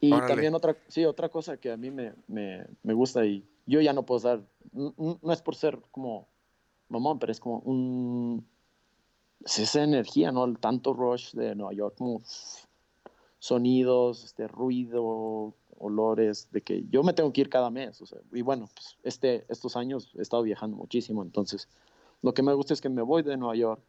[0.00, 3.80] Y también otra, sí, otra cosa que a mí me, me, me gusta y yo
[3.80, 6.28] ya no puedo dar, no, es por ser como
[6.88, 8.46] mamón, pero es como un,
[9.44, 10.44] es esa energía, ¿no?
[10.44, 12.22] El tanto rush de Nueva York, como
[13.38, 18.20] sonidos, este ruido, olores, de que yo me tengo que ir cada mes, o sea,
[18.32, 21.68] y bueno, pues este, estos años he estado viajando muchísimo, entonces
[22.22, 23.82] lo que me gusta es que me voy de Nueva York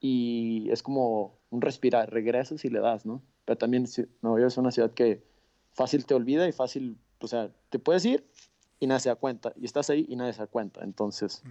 [0.00, 3.22] y es como un respirar, regresas y le das, ¿no?
[3.44, 3.86] pero también
[4.22, 5.22] Nueva York es una ciudad que
[5.72, 8.26] fácil te olvida y fácil, o sea, te puedes ir
[8.80, 11.42] y nadie se da cuenta, y estás ahí y nadie se da cuenta, entonces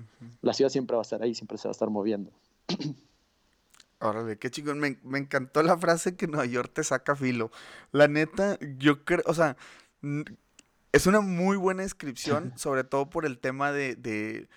[0.41, 2.31] la ciudad siempre va a estar ahí, siempre se va a estar moviendo.
[3.99, 7.51] Órale, qué chingón, me, me, encantó la frase que Nueva York te saca filo.
[7.93, 9.55] La neta, yo creo, o sea,
[10.91, 14.49] es una muy buena descripción, sobre todo por el tema de de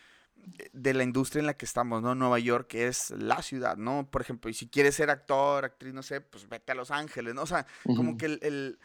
[0.73, 2.15] la industria en la que estamos, ¿no?
[2.15, 4.09] Nueva York es la ciudad, ¿no?
[4.11, 7.35] Por ejemplo, y si quieres ser actor, actriz, no sé, pues vete a Los Ángeles,
[7.35, 7.43] ¿no?
[7.43, 8.79] O sea, como que el,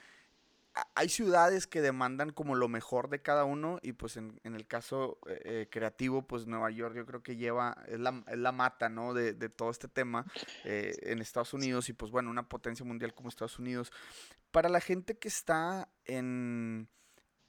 [0.95, 5.19] hay ciudades que demandan como lo mejor de cada uno y pues en, el caso
[5.27, 8.87] eh, eh, creativo, pues Nueva York yo creo que lleva, es la, es la mata,
[8.89, 9.13] ¿no?
[9.13, 10.25] De, de, todo este tema
[10.63, 13.91] eh, en Estados Unidos y pues bueno, una potencia mundial como Estados Unidos.
[14.51, 16.89] Para la gente que está en,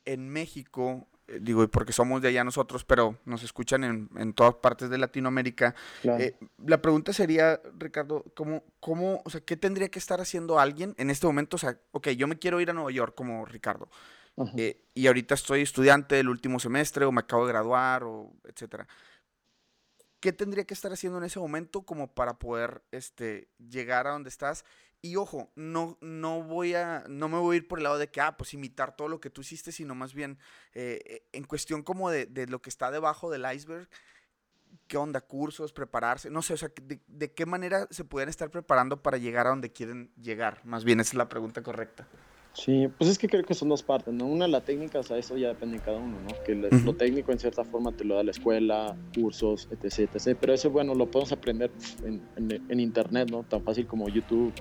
[0.05, 1.09] en México,
[1.41, 5.75] digo, porque somos de allá nosotros, pero nos escuchan en, todas partes de Latinoamérica.
[6.03, 10.95] Eh, la pregunta sería, Ricardo, ¿cómo, ¿cómo, o sea, qué tendría que estar haciendo alguien
[10.99, 11.57] en este momento?
[11.57, 13.89] O sea, ok, yo me quiero ir a Nueva York como Ricardo,
[14.57, 18.87] eh, y ahorita estoy estudiante del último semestre, o me acabo de graduar, o etcétera.
[20.23, 24.29] ¿Qué tendría que estar haciendo en ese momento como para poder este, llegar a donde
[24.29, 24.65] estás
[25.05, 28.09] y ojo, no, no voy a, no me voy a ir por el lado de
[28.09, 30.39] que, ah, pues imitar todo lo que tú hiciste, sino más bien
[30.75, 33.89] eh, eh, en cuestión como de, lo que está debajo del iceberg,
[34.87, 36.71] qué onda, cursos, prepararse, no sé, o sea,
[37.09, 41.01] de, qué manera se pueden estar preparando para llegar a donde quieren llegar, más bien
[41.01, 42.07] esa es la pregunta correcta.
[42.55, 44.27] Sí, pues es que creo que son dos partes, ¿no?
[44.27, 46.45] Una, la técnica, o sea, eso ya depende de cada uno, ¿no?
[46.45, 50.53] Que lo técnico en cierta forma te lo da la escuela, cursos, etc., etc., pero
[50.53, 51.71] eso, bueno, lo podemos aprender
[52.05, 52.21] en,
[52.69, 53.43] en internet, ¿no?
[53.45, 54.53] Tan fácil como YouTube,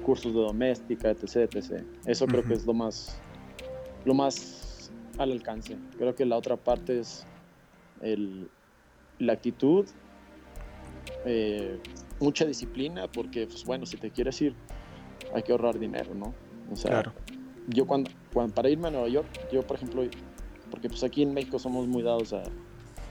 [0.00, 1.48] cursos de doméstica, etc.
[1.54, 1.82] etc.
[2.06, 3.18] Eso creo que es lo más,
[4.04, 5.76] lo más al alcance.
[5.96, 7.24] Creo que la otra parte es
[8.02, 8.48] el,
[9.18, 9.86] la actitud,
[11.24, 11.78] eh,
[12.18, 14.54] mucha disciplina, porque, pues bueno, si te quieres ir,
[15.34, 16.34] hay que ahorrar dinero, ¿no?
[16.70, 17.12] O sea,
[17.68, 20.02] yo cuando, cuando, para irme a Nueva York, yo por ejemplo,
[20.70, 22.42] porque pues aquí en México somos muy dados a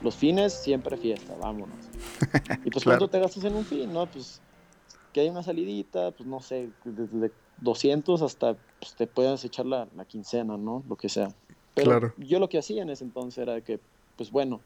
[0.02, 1.76] los fines, siempre fiesta, vámonos.
[2.64, 4.06] Y pues cuando te gastas en un fin, ¿no?
[4.06, 4.40] Pues
[5.12, 9.88] que hay una salidita, pues no sé, desde 200 hasta pues, te puedas echar la,
[10.06, 10.82] quincena, ¿no?
[10.88, 11.34] Lo que sea.
[11.74, 13.80] Pero yo lo que hacía en ese entonces era que,
[14.16, 14.60] pues bueno,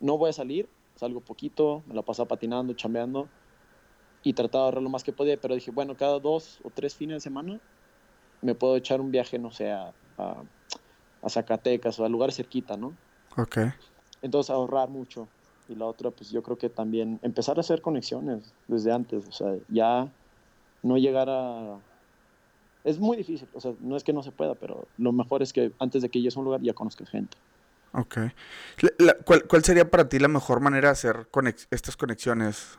[0.00, 3.28] no voy a salir, salgo poquito, me la pasaba patinando, chambeando
[4.22, 6.94] y trataba de ahorrar lo más que podía, pero dije, bueno, cada dos o tres
[6.94, 7.60] fines de semana
[8.42, 9.92] me puedo echar un viaje, no sé, a,
[11.22, 12.92] a Zacatecas o a lugares cerquita, ¿no?
[13.36, 13.58] Ok.
[14.20, 15.28] Entonces ahorrar mucho
[15.68, 19.32] y la otra, pues yo creo que también empezar a hacer conexiones desde antes, o
[19.32, 20.08] sea, ya
[20.82, 21.78] no llegar a...
[22.84, 25.52] Es muy difícil, o sea, no es que no se pueda, pero lo mejor es
[25.52, 27.36] que antes de que llegues a un lugar ya conozcas gente.
[27.92, 28.18] Ok.
[29.24, 31.28] ¿cuál, sería para ti la mejor manera de hacer
[31.70, 32.78] estas conexiones?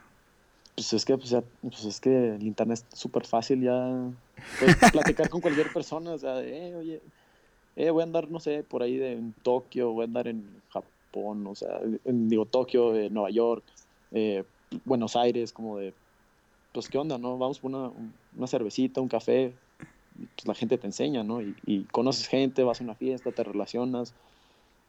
[0.76, 4.10] Pues es que, pues, pues es que el internet es súper fácil ya.
[4.60, 7.02] Puedes platicar con cualquier persona, o sea, eh, oye,
[7.76, 10.44] eh, voy a andar, no sé, por ahí de, en Tokio, voy a andar en
[10.70, 13.64] Japón o sea, digo, Tokio, eh, Nueva York,
[14.12, 14.44] eh,
[14.86, 15.94] Buenos Aires, como de,
[16.72, 17.38] pues, ¿qué onda, no?
[17.38, 17.92] Vamos por una,
[18.36, 19.54] una cervecita, un café,
[20.36, 21.42] pues la gente te enseña, ¿no?
[21.42, 24.14] Y, conoces gente, vas a una fiesta, te relacionas,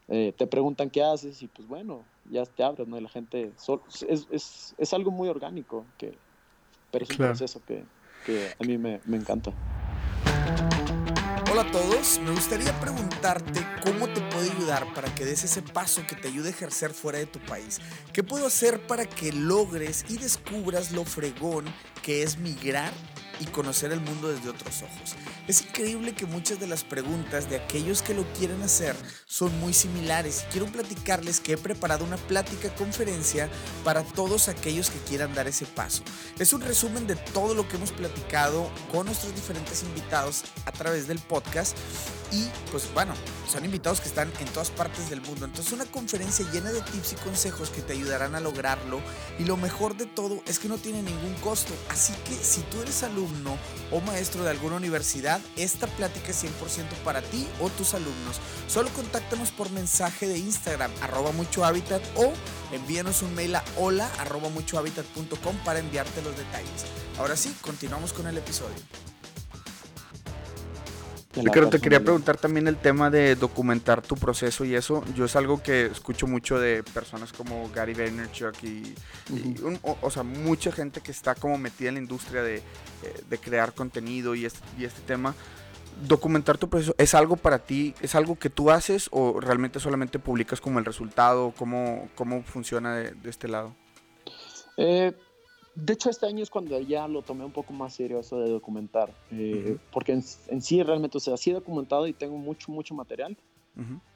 [0.08, 2.98] eh, te preguntan qué haces y pues bueno, ya te abres, ¿no?
[2.98, 3.52] Y la gente,
[4.08, 6.16] es, es, es algo muy orgánico, que,
[6.90, 7.84] pero es un proceso que,
[8.26, 9.52] que a mí me, me encanta.
[11.50, 16.02] Hola a todos, me gustaría preguntarte cómo te puedo ayudar para que des ese paso
[16.04, 17.80] que te ayude a ejercer fuera de tu país.
[18.12, 21.64] ¿Qué puedo hacer para que logres y descubras lo fregón
[22.02, 22.92] que es migrar
[23.38, 25.14] y conocer el mundo desde otros ojos?
[25.46, 29.74] Es increíble que muchas de las preguntas de aquellos que lo quieren hacer son muy
[29.74, 33.50] similares quiero platicarles que he preparado una plática conferencia
[33.84, 36.02] para todos aquellos que quieran dar ese paso.
[36.38, 41.06] Es un resumen de todo lo que hemos platicado con nuestros diferentes invitados a través
[41.06, 41.76] del podcast
[42.32, 43.14] y pues bueno,
[43.48, 45.44] son invitados que están en todas partes del mundo.
[45.44, 49.00] Entonces una conferencia llena de tips y consejos que te ayudarán a lograrlo
[49.38, 51.74] y lo mejor de todo es que no tiene ningún costo.
[51.90, 53.56] Así que si tú eres alumno
[53.90, 56.50] o maestro de alguna universidad, esta plática es 100%
[57.04, 58.40] para ti o tus alumnos.
[58.68, 62.32] Solo contáctanos por mensaje de Instagram arroba mucho hábitat o
[62.72, 66.84] envíanos un mail a hola arroba muchohabitat.com para enviarte los detalles.
[67.18, 69.13] Ahora sí, continuamos con el episodio.
[71.36, 75.04] Ricardo, te quería preguntar también el tema de documentar tu proceso y eso.
[75.14, 78.94] Yo es algo que escucho mucho de personas como Gary Vaynerchuk y,
[79.82, 84.34] o, sea, mucha gente que está como metida en la industria de, eh, crear contenido
[84.34, 85.34] y este, y este tema.
[86.08, 87.94] Documentar tu proceso, ¿es algo para ti?
[88.00, 91.52] ¿Es algo que tú haces o realmente solamente publicas como el resultado?
[91.56, 93.74] ¿Cómo, cómo funciona de, de este lado?
[94.76, 95.12] Eh,
[95.74, 98.50] de hecho, este año es cuando ya lo tomé un poco más serio eso de
[98.50, 102.94] documentar, eh, porque en, sí realmente, o sea, sí he documentado y tengo mucho, mucho
[102.94, 103.36] material,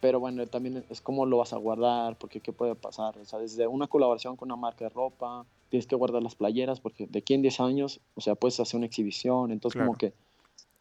[0.00, 3.40] pero bueno, también es cómo lo vas a guardar, porque qué puede pasar, o sea,
[3.40, 7.18] desde una colaboración con una marca de ropa, tienes que guardar las playeras, porque de
[7.18, 10.12] aquí en 10 años, o sea, puedes hacer una exhibición, entonces como que,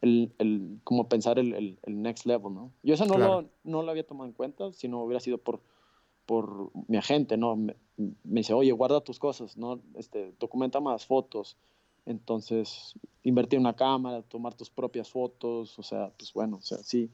[0.02, 2.72] el, el, como pensar el, el, next level, ¿no?
[2.84, 5.60] Yo eso no, lo, no lo había tomado en cuenta, si no hubiera sido por
[6.28, 7.56] por mi agente, ¿no?
[7.56, 7.76] Me,
[8.24, 9.80] dice, oye, guarda tus cosas, ¿no?
[9.96, 11.58] Este, documenta más fotos.
[12.06, 16.78] Entonces, invertir en una cámara, tomar tus propias fotos, o sea, pues bueno, o sea,
[16.78, 17.10] sí,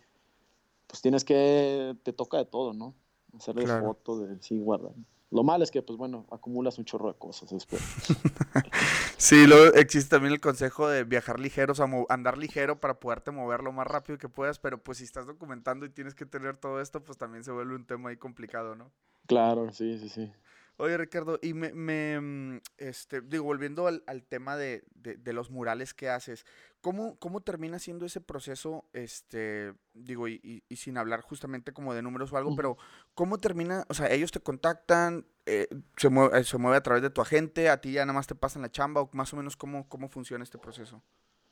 [0.87, 2.93] pues tienes que, te toca de todo, ¿no?
[3.35, 4.89] Hacerles fotos, de, sí, guarda.
[5.31, 7.81] Lo malo es que, pues bueno, acumulas un chorro de cosas después.
[9.23, 13.31] sí, luego existe también el consejo de viajar ligero, o sea, andar ligero para poderte
[13.31, 16.57] mover lo más rápido que puedas, pero pues si estás documentando y tienes que tener
[16.57, 18.91] todo esto, pues también se vuelve un tema ahí complicado, ¿no?
[19.25, 20.31] Claro, sí, sí, sí.
[20.77, 25.33] Oye, Ricardo, y me, me mm, este, digo, volviendo al, al tema de, de, de,
[25.33, 26.45] los murales que haces,
[26.81, 32.01] ¿cómo, cómo termina siendo ese proceso, este, digo, y, y, sin hablar justamente como de
[32.01, 32.77] números o algo, pero
[33.13, 37.11] cómo termina, o sea, ellos te contactan, eh, se, mueve, se mueve a través de
[37.11, 39.55] tu agente, a ti ya nada más te pasan la chamba, o más o menos
[39.55, 41.03] cómo, cómo funciona este proceso?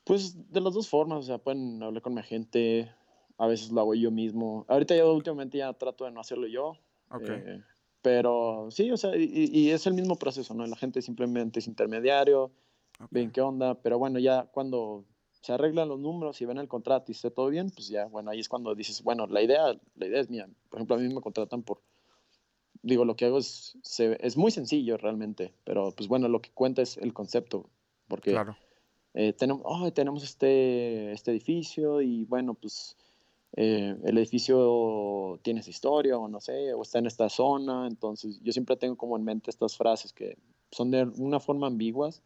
[0.04, 2.92] Pues de las dos formas, o sea, pueden hablar con mi agente,
[3.38, 4.66] a veces lo hago yo mismo.
[4.68, 6.74] Ahorita yo últimamente ya trato de no hacerlo yo.
[7.10, 7.36] Okay.
[7.46, 7.64] Eh,
[8.02, 10.66] pero sí, o sea, y, es el mismo proceso, ¿no?
[10.66, 12.52] La gente simplemente es intermediario,
[13.10, 15.06] ven qué onda, pero bueno, ya cuando
[15.42, 18.32] se arreglan los números y ven el contrato y esté todo bien, pues ya, bueno,
[18.32, 20.48] ahí es cuando dices, bueno, la idea, la idea es mía.
[20.70, 21.82] Por ejemplo, a mí me contratan por,
[22.84, 26.82] digo, lo que hago es, es muy sencillo realmente, pero pues bueno, lo que cuenta
[26.82, 27.70] es el concepto,
[28.08, 28.56] porque claro.
[29.14, 32.98] eh, tenemos, oh, tenemos este, este edificio y bueno, pues
[33.54, 38.40] eh, el edificio tiene su historia o no sé, o está en esta zona, entonces
[38.42, 40.38] yo siempre tengo como en mente estas frases que
[40.72, 42.22] son de una forma ambiguas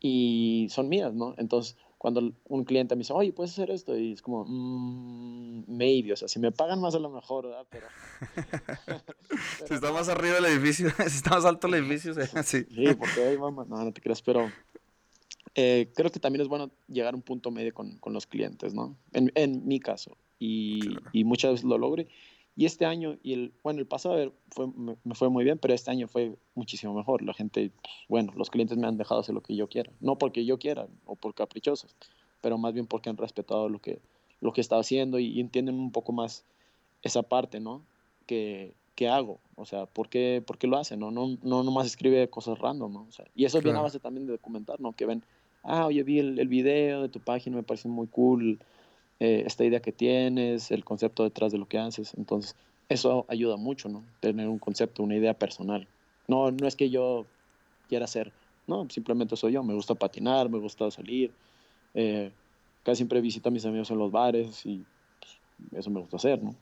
[0.00, 1.34] y son mías, ¿no?
[1.36, 3.96] Entonces, cuando un cliente me dice, oye, ¿puedes hacer esto?
[3.96, 7.66] Y es como, mmm, maybe, o sea, si me pagan más a lo mejor, ¿verdad?
[7.70, 7.86] Pero...
[9.68, 12.64] si está más arriba del edificio, si está más alto el edificio, sí.
[12.64, 14.50] Sí, porque ahí vamos, no, no te creas, pero
[15.54, 18.72] eh, creo que también es bueno llegar a un punto medio con, con los clientes,
[18.74, 18.96] ¿no?
[19.12, 20.80] En, en mi caso, y,
[21.12, 22.08] y, muchas veces lo logré.
[22.56, 25.92] Y este año, y el, bueno, el pasado fue, me, fue muy bien, pero este
[25.92, 27.22] año fue muchísimo mejor.
[27.22, 27.70] La gente,
[28.08, 29.92] bueno, los clientes me han dejado hacer lo que yo quiera.
[30.00, 31.94] No porque yo quiera o por caprichosos,
[32.40, 34.00] pero más bien porque han respetado lo que,
[34.40, 36.44] lo que estaba haciendo y, entienden un poco más
[37.02, 37.82] esa parte, ¿no?
[38.26, 40.98] Que, que hago, o sea, ¿por qué, por qué lo hacen?
[40.98, 43.06] No, no, no nomás escribe cosas random, ¿no?
[43.08, 43.64] O sea, y eso claro.
[43.64, 44.92] viene a base también de documentar, ¿no?
[44.92, 45.22] Que ven,
[45.62, 48.58] ah, oye, vi el, el video de tu página, me parece muy cool,
[49.20, 52.14] eh, esta idea que tienes, el concepto detrás de lo que haces.
[52.16, 52.56] Entonces,
[52.88, 54.04] eso ayuda mucho, ¿no?
[54.20, 55.86] Tener un concepto, una idea personal.
[56.28, 57.26] No, no es que yo
[57.88, 58.32] quiera ser,
[58.66, 59.62] no, simplemente soy yo.
[59.62, 61.32] Me gusta patinar, me gusta salir.
[61.94, 62.32] Eh,
[62.84, 64.84] casi siempre visito a mis amigos en los bares y
[65.20, 66.54] pues, eso me gusta hacer, ¿no?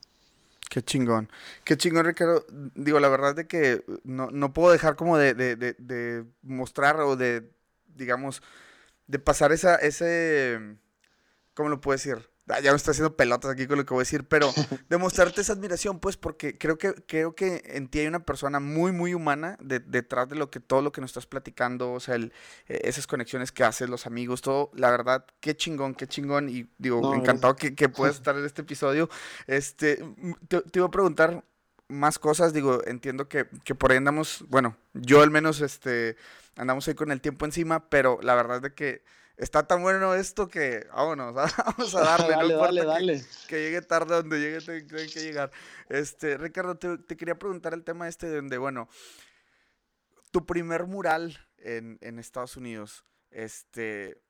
[0.68, 1.28] Qué chingón.
[1.64, 2.44] Qué chingón, Ricardo.
[2.76, 7.16] Digo, la verdad de que no, no puedo dejar como de, de, de, mostrar o
[7.16, 7.50] de,
[7.96, 8.40] digamos,
[9.08, 10.76] de pasar esa, ese,
[11.54, 12.29] ¿cómo lo puedo decir?
[12.52, 14.52] Ah, ya me estoy haciendo pelotas aquí con lo que voy a decir, pero
[14.88, 18.92] demostrarte esa admiración, pues, porque creo que, creo que en ti hay una persona muy,
[18.92, 22.32] muy humana detrás de lo que, todo lo que nos estás platicando, o sea, el,
[22.68, 26.68] e, esas conexiones que haces, los amigos, todo, la verdad, qué chingón, qué chingón, y
[26.78, 29.08] digo, encantado que, que puedas estar en este episodio.
[29.46, 30.02] Este,
[30.48, 31.44] te, te, iba a preguntar
[31.88, 36.16] más cosas, digo, entiendo que, que por ahí andamos, bueno, yo al menos, este,
[36.56, 39.02] andamos ahí con el tiempo encima, pero la verdad es de que
[39.40, 43.24] está tan bueno esto que vámonos, vamos a darle, dale, no dale, dale.
[43.48, 45.50] Que, llegue tarde donde llegue, tiene que llegar.
[45.88, 48.88] Este, Ricardo, te, te, quería preguntar el tema este de donde, bueno,
[50.30, 54.20] tu primer mural en, en Estados Unidos, este,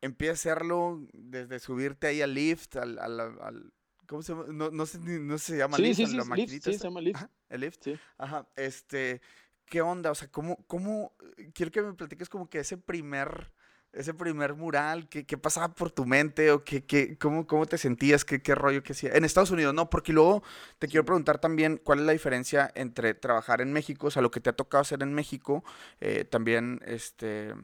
[0.00, 3.72] empieza a hacerlo desde subirte ahí al lift, al, al, al
[4.06, 4.44] ¿cómo se llama?
[4.48, 7.00] No, no, sé, no se llama sí, lift, sí, sí, la lift, sí, se llama
[7.00, 7.16] lift.
[7.16, 7.84] Ajá, el lift.
[7.84, 7.98] Sí.
[8.18, 9.20] Ajá, este,
[9.66, 10.10] ¿qué onda?
[10.10, 11.14] O sea, ¿cómo, cómo,
[11.54, 13.52] quiero que me platiques como que ese primer,
[13.92, 16.50] ese primer mural, ¿qué, qué pasaba por tu mente?
[16.52, 18.24] ¿O qué, qué, cómo, cómo te sentías?
[18.24, 19.12] ¿Qué, ¿Qué rollo que hacía?
[19.14, 20.42] En Estados Unidos, no, porque luego
[20.78, 24.30] te quiero preguntar también cuál es la diferencia entre trabajar en México, o sea, lo
[24.30, 25.64] que te ha tocado hacer en México,
[26.00, 27.54] eh, también, este...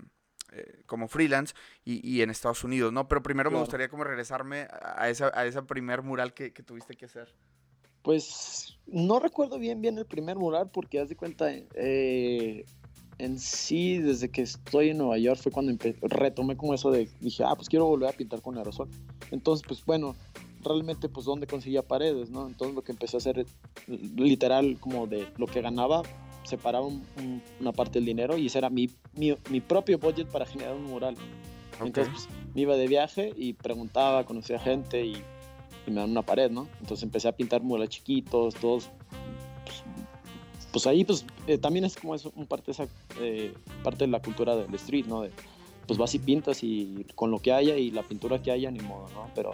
[0.52, 1.54] Eh, como freelance
[1.84, 3.08] y, y, en Estados Unidos, ¿no?
[3.08, 3.58] Pero primero Claro.
[3.58, 7.34] me gustaría como regresarme a esa, a esa primer mural que, que tuviste que hacer.
[8.02, 12.64] Pues no recuerdo bien bien el primer mural porque haz de cuenta, eh,
[13.18, 17.44] en sí desde que estoy en Nueva York fue cuando retomé como eso de, dije,
[17.44, 18.88] ah, pues quiero volver a pintar con aerosol.
[19.30, 20.14] Entonces, pues bueno,
[20.62, 22.46] realmente pues dónde conseguía paredes, ¿no?
[22.46, 23.46] Entonces lo que empecé a hacer
[24.16, 26.02] literal como de lo que ganaba,
[26.44, 30.28] separaba un- un- una parte del dinero y ese era mi, mi, mi propio budget
[30.28, 31.16] para generar un mural.
[31.84, 35.12] Entonces, pues, me iba de viaje y preguntaba, conocía gente y,
[35.86, 36.68] y me dan una pared, ¿no?
[36.80, 38.90] Entonces empecé a pintar murales chiquitos, todos.
[40.76, 42.86] Pues, ahí, pues eh, también es como es un parte, esa,
[43.18, 45.22] eh, parte de la cultura del street, ¿no?
[45.22, 45.30] De,
[45.86, 48.80] pues vas y pintas y con lo que haya y la pintura que haya, ni
[48.80, 49.26] modo, ¿no?
[49.34, 49.52] Pero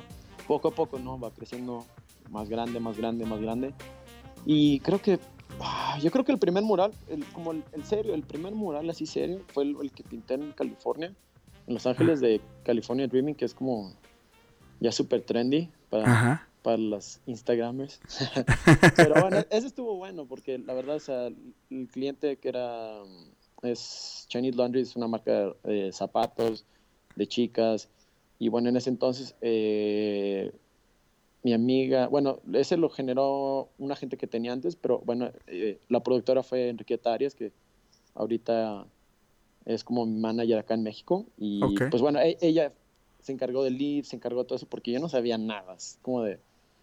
[0.49, 1.21] poco a poco, ¿no?
[1.21, 1.85] Va creciendo
[2.29, 3.73] más grande, más grande, más grande.
[4.47, 5.21] Y creo que,
[5.61, 8.91] ah, yo creo que el primer mural, el, como el, el serio, el primer mural
[8.91, 11.15] así serio, fue el, el que pinté en California,
[11.69, 13.93] en Los Ángeles de California Dreaming, que es como
[14.81, 16.49] ya súper trendy para, Ajá.
[16.63, 18.01] Para las Instagramers.
[18.97, 23.03] Pero bueno, ese estuvo bueno porque la verdad, o sea, el cliente que era,
[23.63, 26.65] es Chinese Laundry, es una marca de zapatos,
[27.17, 27.89] de chicas,
[28.39, 30.53] y bueno, en ese entonces eh,
[31.43, 36.03] mi amiga, bueno, ese lo generó una gente que tenía antes, pero bueno, eh, la
[36.03, 37.53] productora fue Enriqueta Arias, que
[38.15, 38.87] ahorita
[39.65, 41.61] es como mi manager acá en México, y
[41.91, 42.73] pues bueno, e- ella
[43.21, 45.99] se encargó del lead, se encargó de todo eso, porque yo no sabía nada, es
[46.03, 46.41] como de...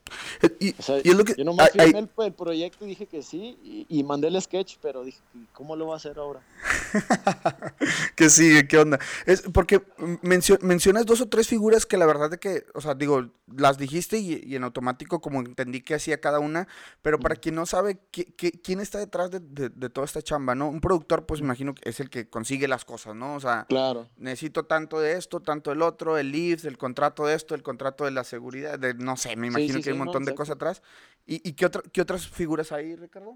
[0.59, 1.35] Y, O sea, y es lo que.
[1.37, 4.41] yo nomás ay, firmé el, el proyecto y dije que sí, y, y mandé el
[4.41, 6.41] sketch, pero dije, "¿Y ¿cómo lo voy a hacer ahora?
[8.15, 8.99] que sigue, ¿qué onda?
[9.25, 9.81] Es porque
[10.21, 13.77] mencio- mencionas dos o tres figuras que la verdad de que, o sea, digo, las
[13.77, 16.67] dijiste y, y en automático como entendí que hacía cada una,
[17.01, 17.41] pero para Ujú.
[17.41, 20.69] quien no sabe ¿qué- qué- quién está detrás de, de- de toda esta chamba, ¿no?
[20.69, 23.35] Un productor, pues imagino que es el que consigue las cosas, ¿no?
[23.35, 24.07] O sea, Claro.
[24.17, 28.05] necesito tanto de esto, tanto del otro, el lift, el contrato de esto, el contrato
[28.05, 30.35] de la seguridad, de, no sé, me Sí, imagino sí, que hay un montón de
[30.35, 30.81] cosas atrás.
[31.25, 33.35] ¿Y, y qué, otra- qué otras figuras hay, Ricardo?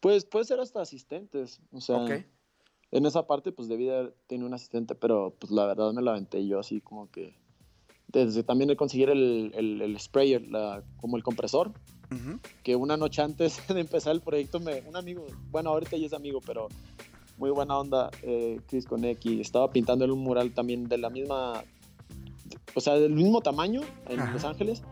[0.00, 2.10] Pues puede ser hasta asistentes, o sea, Ok.
[2.90, 6.02] en esa parte pues debí de haber tenido un asistente, pero pues la verdad me
[6.02, 7.36] la aventé yo así como que,
[8.08, 11.68] desde también el conseguir el, el, el sprayer, la, como el compresor,
[12.10, 12.40] Ujú.
[12.64, 16.12] que una noche antes de empezar el proyecto, me, un amigo, bueno, ahorita ya es
[16.12, 16.66] amigo, pero
[17.38, 21.64] muy buena onda, eh, Chris Konecki, estaba pintando en un mural también de la misma,
[22.74, 24.32] o sea, del mismo tamaño en Ajá.
[24.32, 24.82] Los Ángeles.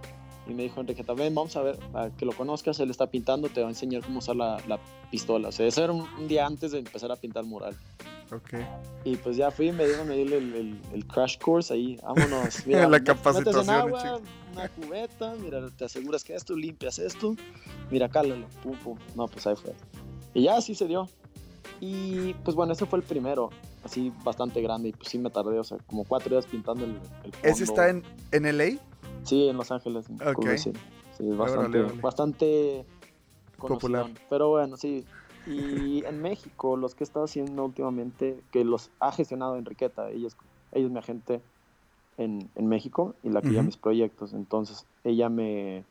[0.51, 3.49] Y me dijo, Enriqueta, ven, vamos a ver, a que lo conozcas, él está pintando,
[3.49, 4.81] te va a enseñar cómo usar la, la
[5.11, 5.49] pistola.
[5.49, 7.77] O sea, eso era un, un día antes de empezar a pintar mural.
[8.33, 8.55] Ok.
[9.05, 12.63] Y pues ya fui, me dieron ahí el, el, el crash course ahí, vámonos.
[12.67, 14.21] Mira, La capacitación, en agua,
[14.53, 17.37] una cubeta, mira, te aseguras que esto, limpias esto,
[17.91, 18.99] mira, cálalo, pum, pum.
[19.15, 19.73] No, pues ahí fue.
[20.35, 21.09] Y ya así se dio.
[21.81, 23.51] Y pues bueno, ese fue el primero,
[23.85, 26.91] así bastante grande, y pues sí me tardé, o sea, como cuatro días pintando el,
[27.25, 27.83] el ¿Ese fondo.
[27.83, 28.81] está en, en LA?
[29.25, 30.35] Sí, en Los Ángeles, en Ok.
[30.35, 30.79] Culver City.
[31.17, 32.01] Sí, Órale, bastante, órale.
[32.03, 32.87] bastante
[33.59, 34.07] Popular.
[34.29, 35.07] Pero bueno, sí.
[35.47, 40.29] Y en México, los que he estado haciendo últimamente, que los ha gestionado Enriqueta, ella
[40.29, 40.37] es,
[40.73, 41.43] ella es mi agente
[42.17, 44.33] en, en México y la que lleva mis proyectos.
[44.33, 45.85] Entonces, ella me,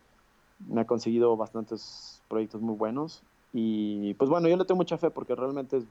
[0.60, 3.24] me ha conseguido bastantes proyectos muy buenos.
[3.54, 5.88] Y pues bueno, yo le tengo mucha fe porque realmente es-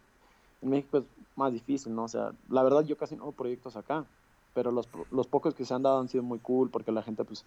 [0.61, 1.05] en México es
[1.36, 2.05] más difícil, ¿no?
[2.05, 4.07] O sea, la verdad yo casi no hago proyectos acá,
[4.59, 7.24] pero los, los pocos que se han dado han sido muy cool porque la gente
[7.24, 7.46] pues...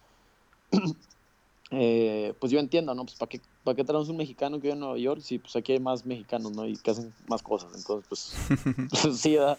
[1.72, 3.04] eh, pues yo entiendo, ¿no?
[3.04, 5.54] Pues ¿para qué, para qué traemos un mexicano que vive en Nueva York si pues
[5.58, 6.66] aquí hay más mexicanos, ¿no?
[6.66, 8.34] Y que hacen más cosas, entonces pues,
[9.04, 9.58] pues sí, ¿verdad?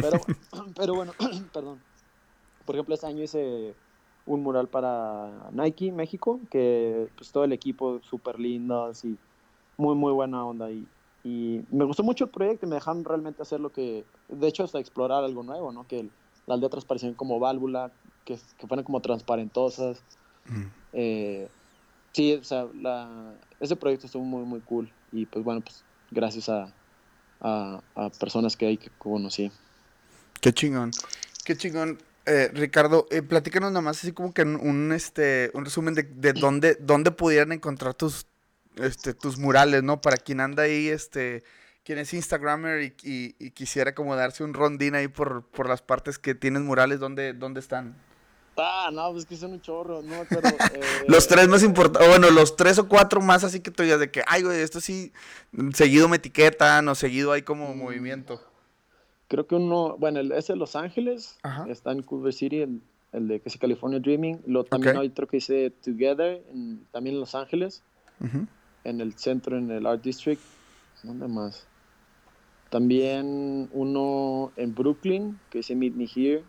[0.00, 0.20] Pero,
[0.76, 1.12] pero bueno,
[1.52, 1.80] perdón.
[2.64, 3.76] Por ejemplo, este año hice
[4.24, 9.18] un mural para Nike México, que pues todo el equipo súper lindo, así,
[9.76, 10.70] muy, muy buena onda.
[10.70, 10.86] Y,
[11.24, 14.62] y me gustó mucho el proyecto y me dejaron realmente hacer lo que, de hecho,
[14.62, 15.88] hasta explorar algo nuevo, ¿no?
[15.88, 16.12] Que el-
[16.46, 17.92] las letras parecían como válvula,
[18.24, 20.02] que, que fueran como transparentosas.
[20.46, 20.64] Mm.
[20.92, 21.48] Eh,
[22.12, 24.92] sí, o sea, la, ese proyecto estuvo muy, muy cool.
[25.12, 26.72] Y pues bueno, pues gracias a,
[27.40, 29.50] a, a personas que hay que conocí.
[30.40, 30.90] Qué chingón.
[31.44, 31.98] Qué chingón.
[32.24, 36.76] Eh, Ricardo, eh, platícanos nomás así como que un, este, un resumen de, de dónde,
[36.80, 38.26] dónde pudieran encontrar tus,
[38.76, 40.00] este, tus murales, ¿no?
[40.00, 41.42] Para quien anda ahí, este,
[41.84, 46.34] quien es Instagramer y, quisiera como darse un rondín ahí por, por las partes que
[46.34, 47.96] tienes murales, ¿dónde, dónde están?
[48.56, 52.30] Ah, no, pues que son un chorro, no pero eh, los tres más importantes, bueno,
[52.30, 55.12] los tres o cuatro más así que tú digas de que, ay, güey, esto sí,
[55.72, 57.78] seguido me etiquetan o seguido hay como mm.
[57.78, 58.40] movimiento.
[59.28, 63.28] Creo que uno, bueno, el, ese de Los Ángeles, está en Culver City, el, el
[63.28, 64.42] de que es California Dreaming.
[64.46, 66.42] Lo, también hay otro que dice Together,
[66.90, 67.82] también en Los Ángeles,
[68.84, 70.42] en el centro, en el Art District.
[71.02, 71.66] ¿Dónde más?
[72.72, 76.42] También uno en Brooklyn, que dice Meet Me Here.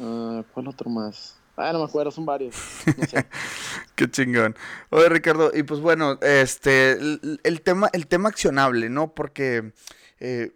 [0.00, 1.38] Ah, ¿Cuál otro más?
[1.54, 2.56] Ah, no me acuerdo, son varios.
[2.96, 3.26] No sé.
[3.94, 4.56] Qué chingón.
[4.88, 9.14] Oye, Ricardo, y pues bueno, este, el, tema, el tema accionable, ¿no?
[9.14, 9.74] Porque
[10.18, 10.54] eh,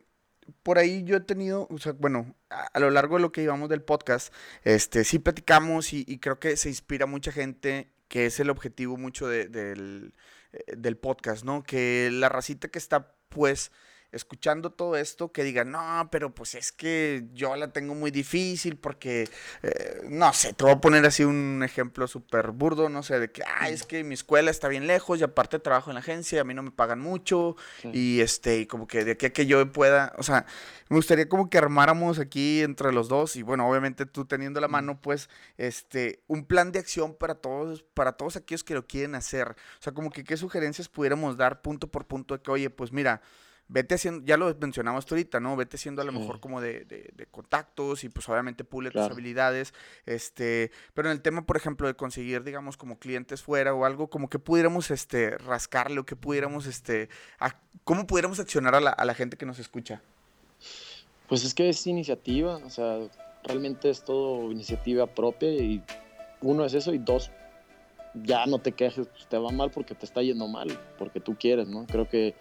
[0.63, 3.69] por ahí yo he tenido, o sea, bueno, a, lo largo de lo que llevamos
[3.69, 4.33] del podcast,
[4.65, 9.29] este, sí platicamos y, creo que se inspira mucha gente, que es el objetivo mucho
[9.29, 10.15] del,
[10.55, 11.63] eh, del podcast, ¿no?
[11.63, 13.71] Que la racita que está, pues,
[14.11, 18.77] escuchando todo esto que digan, no, pero pues es que yo la tengo muy difícil
[18.77, 19.29] porque,
[19.63, 23.31] eh, no sé, te voy a poner así un ejemplo súper burdo, no sé, de
[23.31, 26.41] que, ah, es que mi escuela está bien lejos y aparte trabajo en la agencia,
[26.41, 27.57] a mí no me pagan mucho
[27.93, 30.47] y este, y como que de aquí a que yo pueda, o sea,
[30.89, 34.69] me gustaría como que armáramos aquí entre los dos y bueno, obviamente tú teniendo la
[34.69, 35.29] mano, pues,
[35.59, 39.83] este, un plan de acción para todos, para todos aquellos que lo quieren hacer, o
[39.83, 43.21] sea, como que qué sugerencias pudiéramos dar punto por punto de que, oye, pues mira,
[43.69, 45.55] vete haciendo, ya lo mencionamos ahorita, ¿no?
[45.57, 49.75] Vete haciendo a lo mejor como de, de, contactos y pues obviamente pule tus habilidades,
[50.07, 54.09] este, pero en el tema, por ejemplo, de conseguir, digamos, como clientes fuera o algo,
[54.09, 57.09] como que pudiéramos, este, rascarle o que pudiéramos, este,
[57.85, 60.03] ¿cómo pudiéramos accionar a la, a la gente que nos escucha?
[61.29, 62.99] Pues es que es iniciativa, o sea,
[63.45, 65.83] realmente es todo iniciativa propia y
[66.41, 67.31] uno es eso y dos,
[68.15, 71.37] ya no te quejes, pues, te va mal porque te está yendo mal, porque tú
[71.39, 71.87] quieres, ¿no?
[71.87, 72.35] Creo que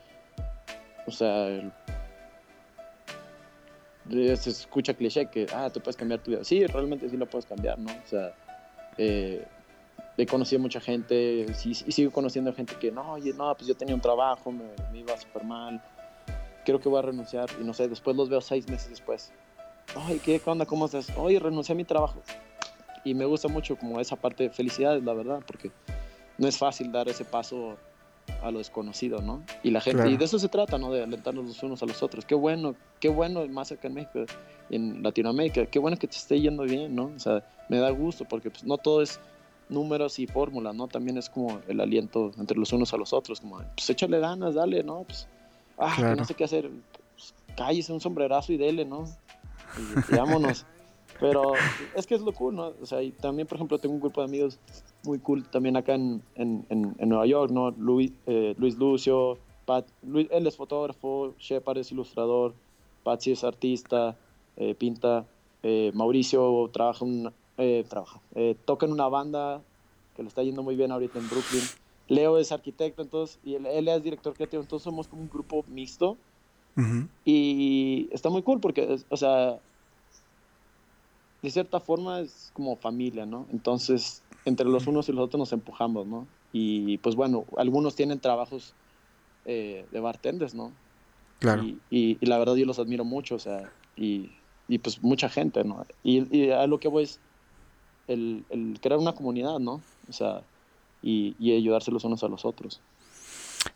[1.07, 1.71] o sea,
[4.09, 6.43] se escucha cliché que, ah, tú puedes cambiar tu vida.
[6.43, 7.91] Sí, realmente sí lo puedes cambiar, ¿no?
[7.91, 8.33] O sea,
[8.97, 9.45] eh,
[10.17, 13.95] he conocido mucha gente y sigo conociendo gente que, no, oye, no, pues yo tenía
[13.95, 15.81] un trabajo, me, iba súper mal,
[16.65, 17.49] creo que voy a renunciar.
[17.59, 19.31] Y no sé, después los veo seis meses después.
[19.95, 20.65] Ay, ¿qué, onda?
[20.65, 21.09] ¿Cómo estás?
[21.17, 22.21] Oye, renuncié a mi trabajo.
[23.05, 25.71] Y me gusta mucho como esa parte de felicidad, la verdad, porque
[26.37, 27.77] no es fácil dar ese paso
[28.41, 29.43] a lo desconocido, ¿no?
[29.63, 30.91] Y la gente, y de eso se trata, ¿no?
[30.91, 32.25] De alentarnos los unos a los otros.
[32.25, 34.25] Qué bueno, qué bueno, más acá en México,
[34.69, 37.11] en Latinoamérica, qué bueno que te esté yendo bien, ¿no?
[37.15, 39.19] O sea, me da gusto porque pues no todo es
[39.69, 40.87] números y fórmulas, ¿no?
[40.87, 44.55] También es como el aliento entre los unos a los otros, como, pues échale ganas,
[44.55, 45.03] dale, ¿no?
[45.03, 45.27] Pues,
[45.77, 46.69] ah, que no sé qué hacer,
[47.15, 49.05] pues, cállese un sombrerazo y dele, ¿no?
[49.77, 50.65] Y, y vámonos.
[51.19, 51.53] Pero
[51.95, 52.73] es que es lo cool, ¿no?
[52.81, 54.59] O sea, y también, por ejemplo, tengo un grupo de amigos
[55.07, 57.71] muy cool también acá en, en, en, Nueva York, ¿no?
[57.71, 62.53] Luis, eh, Luis Lucio, Pat, él es fotógrafo, Shepard es ilustrador,
[63.03, 64.15] Patsy es artista,
[64.57, 65.25] eh, pinta,
[65.63, 67.33] eh, Mauricio trabaja, un,
[67.89, 68.21] trabaja
[68.65, 69.63] toca en una banda
[70.15, 71.63] que le está yendo muy bien ahorita en Brooklyn.
[72.07, 76.17] Leo es arquitecto, entonces, y él, es director creativo, entonces somos como un grupo mixto.
[77.25, 79.59] Y está muy cool porque, o sea,
[81.41, 83.47] de cierta forma es como familia, ¿no?
[83.51, 86.27] Entonces, entre los unos y los otros nos empujamos, ¿no?
[86.53, 88.73] Y pues bueno, algunos tienen trabajos
[89.45, 90.71] eh, de bartenders, ¿no?
[91.39, 91.63] Claro.
[91.89, 94.29] Y, la verdad yo los admiro mucho, o sea, y,
[94.81, 95.85] pues mucha gente, ¿no?
[96.03, 97.19] Y, a lo que voy es
[98.07, 98.45] el,
[98.81, 99.81] crear una comunidad, ¿no?
[100.09, 100.41] O sea,
[101.01, 102.81] y, y ayudarse los unos a los otros.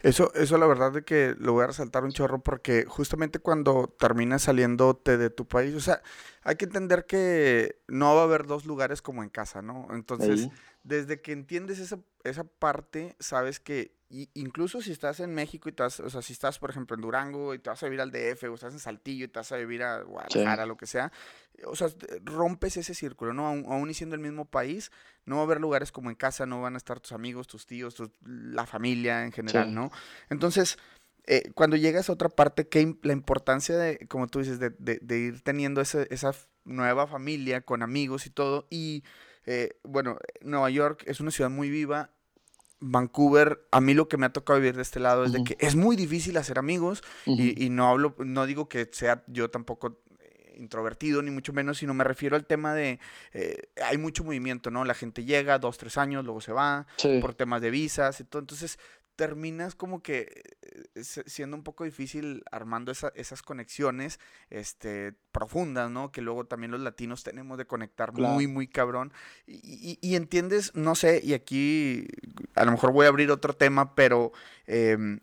[0.02, 3.94] Eso, eso la verdad de que lo voy a resaltar un chorro porque justamente cuando
[4.00, 6.02] terminas saliéndote de tu país, o sea,
[6.44, 9.88] hay que entender que no va a haber dos lugares como en casa, ¿no?
[9.92, 10.50] Entonces,
[10.84, 13.96] desde que entiendes esa, esa parte, sabes que
[14.34, 17.54] incluso si estás en México y estás, o sea, si estás, por ejemplo, en Durango
[17.54, 19.58] y te vas a vivir al DF, o estás en Saltillo y te vas a
[19.58, 21.12] vivir a Guadalajara, lo que sea,
[21.66, 21.88] o sea,
[22.24, 23.48] rompes ese círculo, ¿no?
[23.48, 24.92] Aún, y siendo el mismo país,
[25.26, 27.66] no va a haber lugares como en casa, no van a estar tus amigos, tus
[27.66, 29.92] tíos, la familia en general, ¿no?
[30.30, 30.78] Entonces,
[31.28, 35.20] eh, cuando llegas a otra parte, que la importancia de, como tú dices, de, de,
[35.20, 36.34] ir teniendo esa
[36.66, 39.04] nueva familia con amigos y todo, y
[39.46, 42.12] eh, bueno, Nueva York es una ciudad muy viva.
[42.80, 45.56] Vancouver, a mí lo que me ha tocado vivir de este lado es de que
[45.60, 50.56] es muy difícil hacer amigos y, no hablo, no digo que sea yo tampoco eh,
[50.58, 53.00] introvertido ni mucho menos, sino me refiero al tema de
[53.34, 54.84] eh, hay mucho movimiento, ¿no?
[54.84, 56.88] La gente llega dos, tres años, luego se va
[57.22, 58.80] por temas de visas y todo, entonces
[59.22, 60.56] terminas como que
[60.96, 64.20] eh, siendo un poco difícil armando esas conexiones
[64.50, 66.12] este, profundas, ¿no?
[66.12, 69.14] Que luego también los latinos tenemos de conectar muy, muy cabrón.
[69.46, 72.08] Y, entiendes, no sé, y aquí
[72.56, 74.32] a lo mejor voy a abrir otro tema, pero
[74.66, 75.20] em,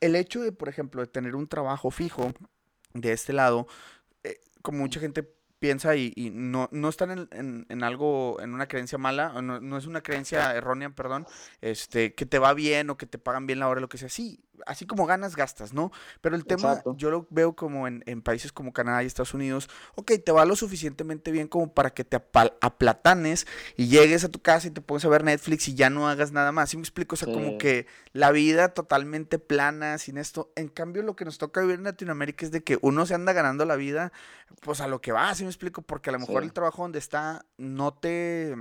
[0.00, 2.32] el hecho de, por ejemplo, de tener un trabajo fijo
[2.94, 3.68] de este lado,
[4.24, 5.22] eh, como mucha gente
[5.58, 10.02] piensa y, no, no están en, algo, en una creencia mala, no, no, es una
[10.02, 11.26] creencia errónea, perdón,
[11.60, 14.08] este, que te va bien o que te pagan bien la hora, lo que sea.
[14.08, 15.92] Sí, así como ganas, gastas, ¿no?
[16.20, 20.12] Pero el tema yo lo veo como en, países como Canadá y Estados Unidos, ok,
[20.24, 23.46] te va lo suficientemente bien como para que te aplatanes
[23.76, 26.32] y llegues a tu casa y te pongas a ver Netflix y ya no hagas
[26.32, 26.70] nada más.
[26.70, 27.14] ¿Sí me explico?
[27.14, 30.50] O sea, como que la vida totalmente plana, sin esto.
[30.56, 33.32] En cambio, lo que nos toca vivir en Latinoamérica es de que uno se anda
[33.32, 34.12] ganando la vida,
[34.62, 35.82] pues a lo que va, ¿sí me explico?
[35.82, 38.54] Porque a lo mejor el trabajo donde está no te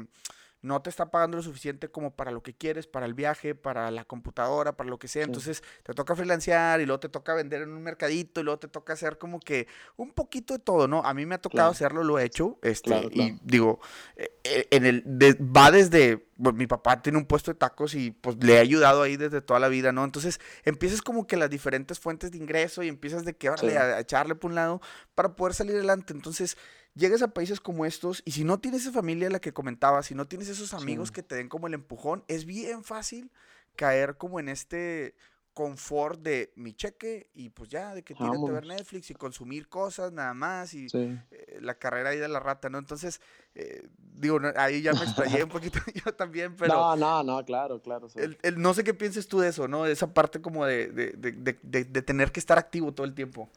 [0.66, 3.92] no te está pagando lo suficiente como para lo que quieres, para el viaje, para
[3.92, 5.24] la computadora, para lo que sea.
[5.24, 8.68] Entonces te toca freelancear y luego te toca vender en un mercadito y luego te
[8.68, 11.04] toca hacer como que un poquito de todo, ¿no?
[11.06, 12.58] A mí me ha tocado hacerlo, lo he hecho.
[12.62, 13.80] Este, Y digo,
[14.16, 18.36] eh, eh, en el va desde mi papá tiene un puesto de tacos y pues
[18.44, 20.04] le he ayudado ahí desde toda la vida, ¿no?
[20.04, 24.36] Entonces empiezas como que las diferentes fuentes de ingreso y empiezas de que, a, echarle
[24.36, 24.82] por un lado
[25.14, 26.14] para poder salir adelante.
[26.14, 26.58] Entonces
[26.96, 30.16] llegas a países como estos y si no tienes esa familia la que comentaba, si
[30.16, 33.32] no tienes esos amigos que te den como el empujón, es bien fácil
[33.76, 35.16] caer como en este
[35.54, 39.70] confort de mi cheque y pues ya, de que tienes que ver Netflix y consumir
[39.70, 41.18] cosas nada más y eh,
[41.62, 42.78] la carrera ahí de la rata, ¿no?
[42.78, 43.22] Entonces,
[43.56, 46.74] eh, digo, ahí ya me explayé un poquito yo también, pero...
[46.74, 48.10] No, no, no, claro, claro.
[48.16, 49.86] El, no sé qué pienses tú de eso, ¿no?
[49.86, 53.50] De esa parte como de, de, de, de tener que estar activo todo el tiempo.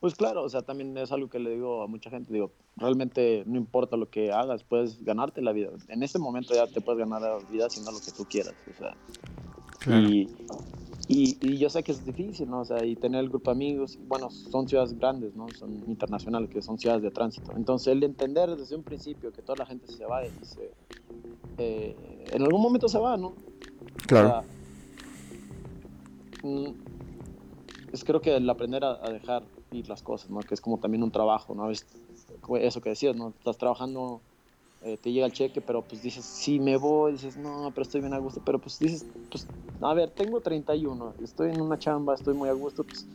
[0.00, 3.42] Pues claro, o sea, también es algo que le digo a mucha gente, digo, realmente
[3.46, 5.70] no importa lo que hagas, puedes ganarte la vida.
[5.88, 8.78] En este momento ya te puedes ganar la vida haciendo lo que tú quieras, o
[8.78, 8.96] sea.
[10.06, 10.28] Y,
[11.08, 12.60] y, yo sé que es difícil, ¿no?
[12.60, 15.46] O sea, y tener el grupo de amigos, bueno, son ciudades grandes, ¿no?
[15.50, 17.52] Son internacionales, que son ciudades de tránsito.
[17.56, 20.72] Entonces, el entender desde un principio que toda la gente se va y se,
[21.58, 23.34] eh, en algún momento se va, ¿no?
[24.06, 24.42] Claro.
[26.42, 26.68] Mm,
[27.92, 29.44] es creo que el aprender a dejar
[29.82, 30.40] las cosas, ¿no?
[30.40, 31.70] Que es como también un trabajo, ¿no?
[31.70, 31.86] Es
[32.60, 33.28] eso que decías, ¿no?
[33.28, 34.20] Estás trabajando,
[34.82, 38.00] eh, te llega el cheque, pero pues dices, sí, me voy, dices, no, pero estoy
[38.00, 39.46] bien a gusto, pero pues dices, pues,
[39.80, 43.06] a ver, tengo 31, estoy en una chamba, estoy muy a gusto, pues,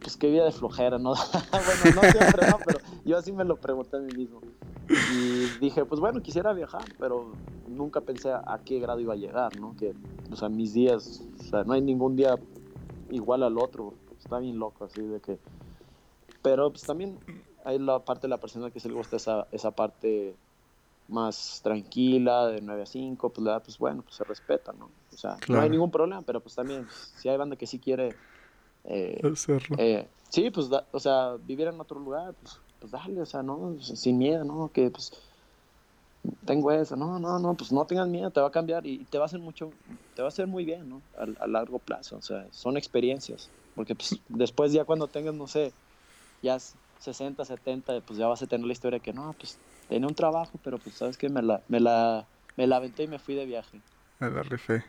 [0.00, 1.14] pues qué vida de flojera, ¿no?
[1.50, 4.40] bueno, no siempre, no, pero yo así me lo pregunté a mí mismo.
[4.88, 7.32] Y dije, pues bueno, quisiera viajar, pero
[7.68, 9.74] nunca pensé a, qué grado iba a llegar, ¿no?
[9.76, 9.94] Que,
[10.30, 12.36] o sea, mis días, o sea, no hay ningún día
[13.10, 15.38] igual al otro está bien loco, así de que...
[16.42, 17.18] Pero pues también
[17.64, 20.34] hay la parte de la persona que se le gusta esa, esa parte
[21.08, 24.90] más tranquila, de 9 a 5, pues, la, pues bueno, pues se respeta, ¿no?
[25.12, 28.14] O sea, no hay ningún problema, pero pues también, si hay banda que sí quiere...
[28.84, 29.76] Eh, Hacerlo.
[29.78, 33.76] Eh, sí, pues, o sea, vivir en otro lugar, pues, pues dale, o sea, no,
[33.80, 34.70] sin miedo, ¿no?
[34.72, 35.12] Que pues
[36.44, 39.18] tengo eso, no, no, no, pues no tengas miedo, te va a cambiar y te
[39.18, 39.70] va a hacer mucho,
[40.14, 41.02] te va a hacer muy bien, ¿no?
[41.16, 43.50] A, a largo plazo, o sea, son experiencias.
[43.74, 45.74] Porque pues, después ya cuando tengas, no sé,
[46.42, 46.58] ya
[46.98, 50.14] 60, 70, pues ya vas a tener la historia de que no, pues tenía un
[50.14, 53.34] trabajo, pero pues sabes que me la, me la, me la aventé y me fui
[53.34, 53.82] de viaje.
[54.20, 54.82] Me la rifé.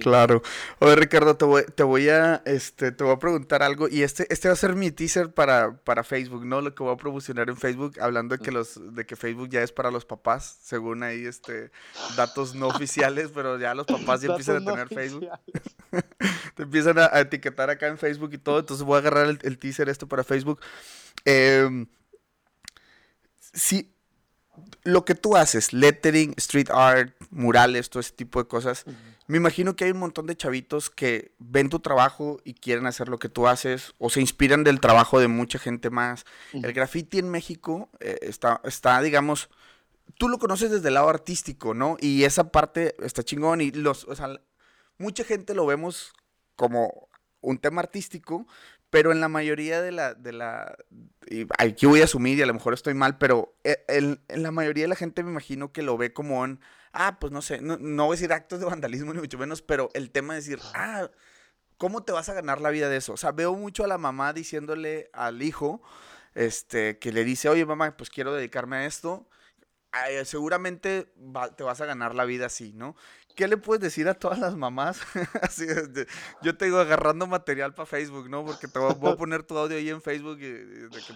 [0.00, 0.42] Claro.
[0.80, 3.88] Oye, Ricardo, te voy, te voy a este, te voy a preguntar algo.
[3.88, 6.60] Y este, este va a ser mi teaser para, para Facebook, ¿no?
[6.60, 9.62] Lo que voy a promocionar en Facebook, hablando de que los, de que Facebook ya
[9.62, 11.70] es para los papás, según ahí este
[12.16, 15.28] datos no oficiales, pero ya los papás ya empiezan a tener Facebook.
[16.54, 18.58] te empiezan a, etiquetar acá en Facebook y todo.
[18.60, 20.60] Entonces voy a agarrar el, teaser esto para Facebook.
[21.24, 21.86] Eh,
[23.52, 23.92] sí,
[24.82, 28.84] lo que tú haces, lettering, street art, murales, todo ese tipo de cosas.
[29.26, 33.08] Me imagino que hay un montón de chavitos que ven tu trabajo y quieren hacer
[33.08, 36.24] lo que tú haces o se inspiran del trabajo de mucha gente más.
[36.52, 39.50] El graffiti en México eh, está, está, digamos,
[40.16, 41.96] tú lo conoces desde el lado artístico, ¿no?
[42.00, 44.40] Y esa parte está chingón y los, o sea,
[44.96, 46.12] mucha gente lo vemos
[46.56, 47.08] como
[47.40, 48.46] un tema artístico,
[48.90, 50.76] pero en la mayoría de la, de la,
[51.26, 54.50] y aquí voy a asumir y a lo mejor estoy mal, pero eh, en la
[54.50, 56.60] mayoría de la gente me imagino que lo ve como un
[56.92, 59.90] ah, pues no sé, no, voy a decir actos de vandalismo ni mucho menos, pero
[59.94, 61.10] el tema de decir, ah,
[61.76, 63.12] ¿cómo te vas a ganar la vida de eso?
[63.12, 65.82] O sea, veo mucho a la mamá diciéndole al hijo,
[66.34, 69.28] este, que le dice, oye mamá, pues quiero dedicarme a esto.
[70.24, 71.12] seguramente
[71.56, 72.96] te vas a ganar la vida así, ¿no?
[73.38, 75.00] ¿Qué le puedes decir a todas las mamás?
[75.42, 75.64] así,
[76.42, 78.44] yo te digo agarrando material para Facebook, ¿no?
[78.44, 80.40] Porque te voy, a poner tu audio ahí en Facebook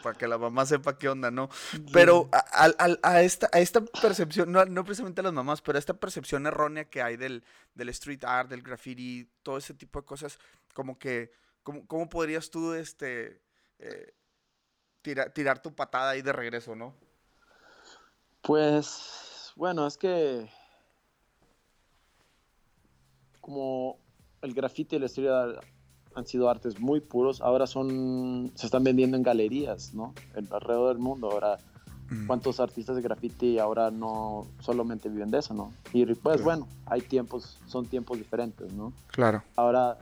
[0.04, 1.48] para que la mamá sepa qué onda, ¿no?
[1.92, 5.94] Pero a, esta, a esta percepción, no, no, precisamente a las mamás, pero a esta
[5.94, 7.42] percepción errónea que hay del,
[7.74, 10.38] del street art, del graffiti, todo ese tipo de cosas,
[10.74, 11.32] como que,
[11.64, 13.42] ¿cómo, cómo podrías tú, este,
[13.80, 14.14] eh,
[15.02, 16.94] tirar tu patada ahí de regreso, ¿no?
[18.42, 20.48] Pues, bueno, es que
[23.42, 23.98] como
[24.40, 25.60] el graffiti y la historia
[26.14, 30.14] han sido artes muy puros, ahora son, se están vendiendo en galerías, ¿no?
[30.50, 31.30] alrededor del mundo.
[31.30, 31.58] Ahora,
[32.10, 32.26] mm.
[32.26, 35.72] ¿cuántos artistas de graffiti ahora no solamente viven de eso, ¿no?
[35.92, 38.92] Y pues bueno, hay tiempos, son tiempos diferentes, ¿no?
[39.08, 39.42] Claro.
[39.56, 39.98] Ahora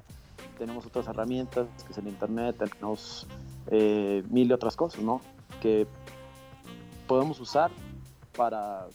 [0.59, 3.27] tenemos otras herramientas, que es el internet, tenemos
[3.69, 5.21] eh, mil y otras cosas, ¿no?
[5.63, 5.87] Que
[7.07, 7.71] podemos usar
[8.37, 8.87] para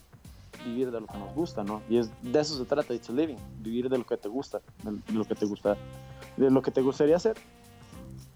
[0.66, 1.82] vivir de lo que nos gusta, ¿no?
[1.90, 5.14] Y es, de eso se trata, it's living, vivir de lo que te gusta, de
[5.14, 5.78] lo que te gusta,
[6.36, 7.38] de lo que te gustaría hacer.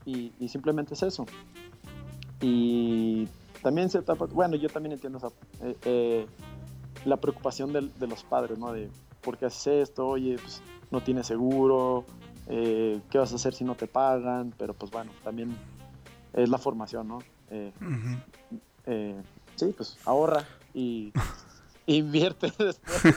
[0.05, 1.25] Y, simplemente es eso.
[2.41, 3.27] Y
[3.61, 3.89] también
[4.31, 6.25] bueno, yo también entiendo eh, eh,
[7.05, 8.71] la preocupación de, de, los padres, ¿no?
[8.71, 8.89] De,
[9.21, 10.07] ¿por qué haces esto?
[10.07, 12.05] Oye, pues no tienes seguro,
[12.47, 14.53] eh, ¿qué vas a hacer si no te pagan?
[14.57, 15.55] Pero pues bueno, también
[16.33, 17.19] es la formación, ¿no?
[19.55, 21.11] sí, pues ahorra y
[21.95, 23.15] invierte después.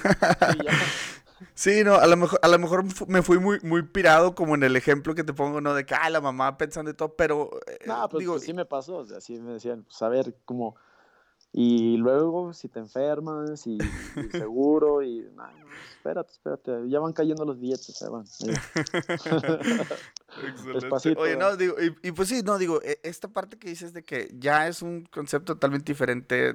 [1.54, 4.62] Sí, no, a lo mejor, a lo mejor me fui muy, muy pirado como en
[4.62, 5.74] el ejemplo que te pongo, ¿no?
[5.74, 7.50] De que, ah, la mamá pensando de todo, pero...
[7.66, 10.08] Eh, no, pues, digo, pues sí me pasó, o sea, sí me decían, pues a
[10.08, 10.76] ver, como
[11.52, 13.78] y luego, si te enfermas, y,
[14.32, 15.28] seguro, y
[15.96, 18.24] espérate, espérate, ya van cayendo los billetes, ya van.
[20.42, 21.20] Excelente.
[21.20, 24.30] Oye, no, digo, y, pues sí, no, digo, e, esta parte que dices de que
[24.38, 26.54] ya es un concepto totalmente diferente,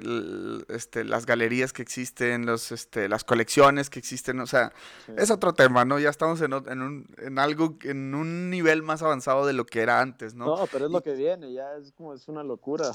[0.68, 4.72] este, las galerías que existen, los, este, las colecciones que existen, o sea,
[5.16, 5.98] es otro tema, ¿no?
[5.98, 9.80] Ya estamos en, en, un, en algo, en un nivel más avanzado de lo que
[9.80, 10.46] era antes, ¿no?
[10.46, 12.92] No, pero es lo que viene, ya es como, es una locura.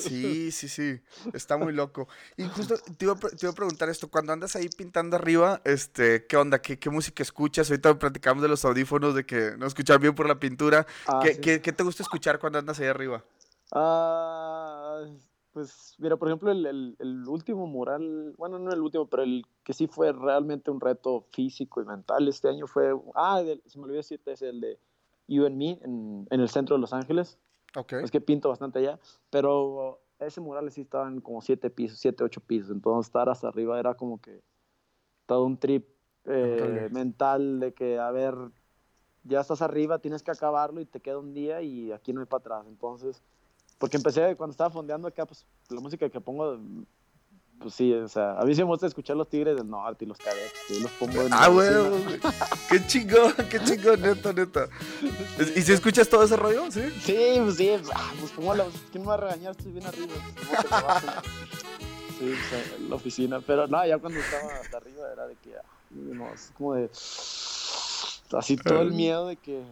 [0.00, 1.00] Sí, sí, sí.
[1.32, 2.08] Está muy loco.
[2.36, 6.26] Y justo te iba, te iba, a preguntar esto, cuando andas ahí pintando arriba, este,
[6.26, 6.60] ¿qué onda?
[6.60, 7.70] ¿Qué, qué música escuchas?
[7.70, 10.86] Ahorita platicamos de los audífonos, de que no escuchar bien por la pintura.
[11.06, 13.24] Ah, ¿Qué, ¿qué, ¿qué, te gusta escuchar cuando andas ahí arriba?
[13.72, 15.04] Ah,
[15.52, 19.46] pues, mira, por ejemplo, el, el, el, último mural, bueno, no el último, pero el
[19.62, 23.84] que sí fue realmente un reto físico y mental este año fue, ah, se me
[23.84, 24.78] olvidó decirte, es el de
[25.28, 27.38] You and Me en, en el centro de Los Ángeles.
[27.76, 28.04] Okay.
[28.04, 29.00] Es que pinto bastante allá,
[29.30, 33.80] pero ese mural sí estaban como siete pisos, siete, ocho pisos, entonces estar hasta arriba
[33.80, 34.42] era como que
[35.26, 35.86] todo un trip
[36.26, 38.34] eh, mental de que, a ver,
[39.24, 42.26] ya estás arriba, tienes que acabarlo y te queda un día y aquí no hay
[42.26, 43.22] para atrás, entonces,
[43.78, 46.58] porque empecé cuando estaba fondeando acá, pues la música que pongo
[47.58, 50.08] pues sí, o sea, a mí sí me gusta escuchar los Tigres del Norte y
[50.08, 51.68] los Cadetes, y los pongo en Ah, güey,
[52.68, 54.68] qué chingón, qué chingón, neta, neta.
[55.56, 56.70] ¿Y si escuchas todo ese rollo?
[56.70, 59.52] Sí, sí, pues sí, ah, pues como la, ¿quién me va a regañar?
[59.52, 60.12] Estoy bien arriba.
[62.18, 65.56] sí, o sea, la oficina, pero no, ya cuando estaba hasta arriba era de que,
[65.56, 66.90] ah, no, es como de,
[68.38, 69.62] así todo el miedo de que,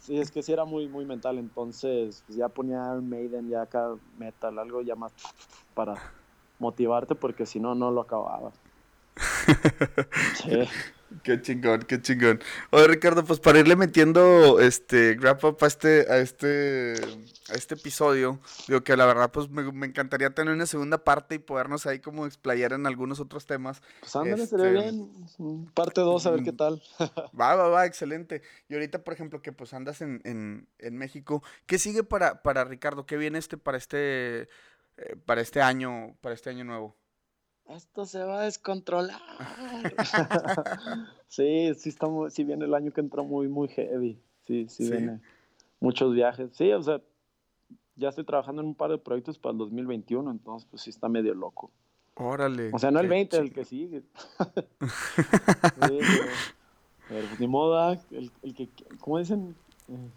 [0.00, 3.94] sí, es que sí era muy, muy mental, entonces pues ya ponía Maiden, ya acá
[4.18, 5.12] metal, algo ya más
[5.74, 5.94] para
[6.58, 8.52] motivarte porque si no, no lo acababa.
[10.36, 10.50] sí.
[11.22, 12.40] Qué chingón, qué chingón.
[12.70, 16.94] Oye, Ricardo, pues para irle metiendo este wrap up a este, a este,
[17.50, 21.38] a este episodio, digo que la verdad, pues me, encantaría tener una segunda parte y
[21.38, 23.82] podernos ahí como explayar en algunos otros temas.
[24.00, 24.92] Pues ándale, sería este,
[25.38, 25.70] bien.
[25.74, 26.82] Parte 2, a ver qué mm, tal.
[27.38, 28.42] va, va, va, excelente.
[28.68, 32.64] Y ahorita, por ejemplo, que pues andas en, en, en México, ¿qué sigue para, para
[32.64, 33.06] Ricardo?
[33.06, 34.48] ¿Qué viene este para este
[34.98, 36.96] eh, para este año, para este año nuevo?
[37.68, 39.20] Esto se va a descontrolar.
[41.28, 44.20] sí, sí, estamos, sí viene el año que entra muy, muy heavy.
[44.46, 45.20] Sí, sí, viene
[45.78, 46.50] muchos viajes.
[46.54, 47.02] Sí, o sea,
[47.98, 51.08] ya estoy trabajando en un par de proyectos para el 2021, entonces pues sí está
[51.08, 51.70] medio loco.
[52.14, 52.70] Órale.
[52.72, 54.02] O sea, no el 20, el que sigue.
[54.80, 55.98] sí,
[57.08, 58.68] pero, ni moda, ah, el, el que,
[59.00, 59.54] ¿cómo dicen?
[59.88, 60.10] Eh,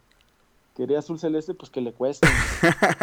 [0.75, 2.27] quería azul celeste, pues que le cueste.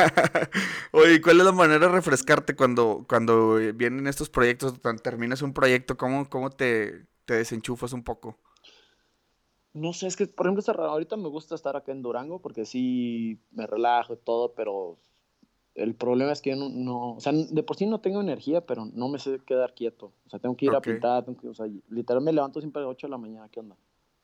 [0.93, 5.53] Oye, ¿cuál es la manera de refrescarte cuando, cuando vienen estos proyectos, cuando terminas un
[5.53, 8.37] proyecto, cómo, cómo te, te desenchufas un poco?
[9.79, 13.39] No sé, es que, por ejemplo, ahorita me gusta estar acá en Durango porque sí
[13.51, 14.99] me relajo y todo, pero
[15.75, 18.85] el problema es que yo no, o sea, de por sí no tengo energía, pero
[18.85, 20.13] no me sé quedar quieto.
[20.27, 22.83] O sea, tengo que ir a pintar, tengo que, o sea, literal me levanto siempre
[22.83, 23.77] a las 8 de la mañana, ¿qué onda?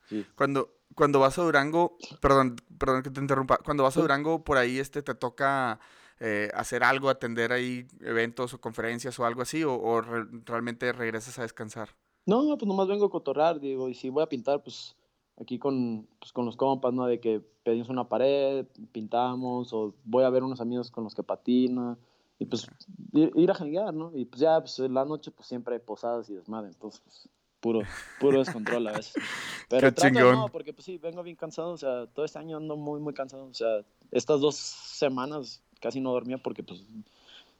[0.08, 0.26] Sí.
[0.34, 4.58] Cuando, cuando vas a Durango, perdón, perdón que te interrumpa, cuando vas a Durango, por
[4.58, 5.78] ahí este te toca
[6.20, 11.42] eh, hacer algo, atender ahí eventos o conferencias o algo así, o, realmente regresas a
[11.42, 11.90] descansar?
[12.26, 14.96] No, pues nomás vengo a cotorrar, digo, y si voy a pintar, pues
[15.40, 17.06] aquí con, pues, con los compas, ¿no?
[17.06, 21.22] De que pedimos una pared, pintamos, o voy a ver unos amigos con los que
[21.22, 21.96] patina,
[22.38, 22.66] y pues
[23.12, 24.10] ir, a janguear, ¿no?
[24.14, 27.28] Y pues ya, pues en la noche, pues siempre hay posadas y desmadre, entonces, pues,
[27.60, 27.80] puro,
[28.20, 29.14] puro descontrol a veces.
[29.68, 32.56] Pero Qué trato, no, porque pues sí, vengo bien cansado, o sea, todo este año
[32.56, 33.80] ando muy, muy cansado, o sea,
[34.10, 36.84] estas dos semanas casi no dormía porque pues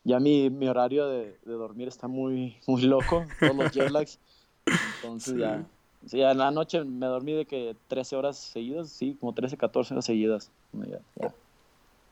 [0.02, 4.18] ya mi, mi horario de, de, dormir está muy, muy loco, todos los jet lags,
[4.96, 5.66] entonces ya
[6.06, 9.94] Sí, en la noche me dormí de que 13 horas seguidas, sí, como 13, 14
[9.94, 10.50] horas seguidas.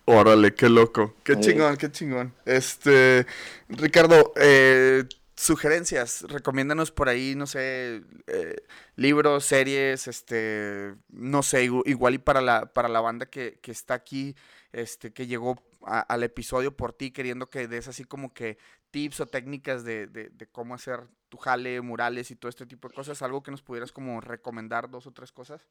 [0.04, 1.14] Órale, qué loco.
[1.22, 2.32] Qué chingón, qué chingón.
[2.44, 3.26] Este,
[3.68, 5.04] Ricardo, eh,
[5.36, 8.56] sugerencias, recomiéndanos por ahí, no sé, eh,
[8.96, 13.94] libros, series, este, no sé, igual y para la, para la banda que, que está
[13.94, 14.34] aquí,
[14.72, 18.58] este, que llegó al episodio por ti, queriendo que des así como que
[18.90, 21.00] tips o técnicas de, de, de, cómo hacer
[21.32, 24.90] tu jale, murales y todo este tipo de cosas, algo que nos pudieras como recomendar,
[24.90, 25.66] dos o tres cosas.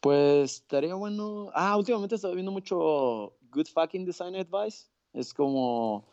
[0.00, 1.50] Pues estaría bueno.
[1.52, 4.86] Ah, últimamente he estado viendo mucho Good Fucking Design Advice.
[5.12, 6.06] Es como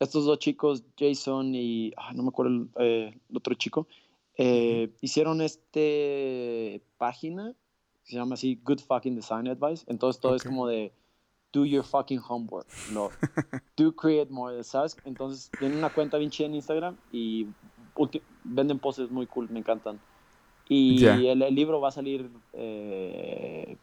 [0.00, 3.86] estos dos chicos, Jason y ah, no me acuerdo el, eh, otro chico,
[4.36, 7.54] eh, hicieron este página
[8.02, 9.84] que se llama así Good Fucking Design Advice.
[9.86, 10.92] Entonces todo es como de
[11.52, 13.10] do your fucking homework, no,
[13.76, 14.96] do create more, ¿sabes?
[15.04, 17.46] Entonces tienen una cuenta bien chida en Instagram y
[18.44, 20.00] venden poses muy cool, me encantan.
[20.70, 23.78] Y el, libro va a salir, eh,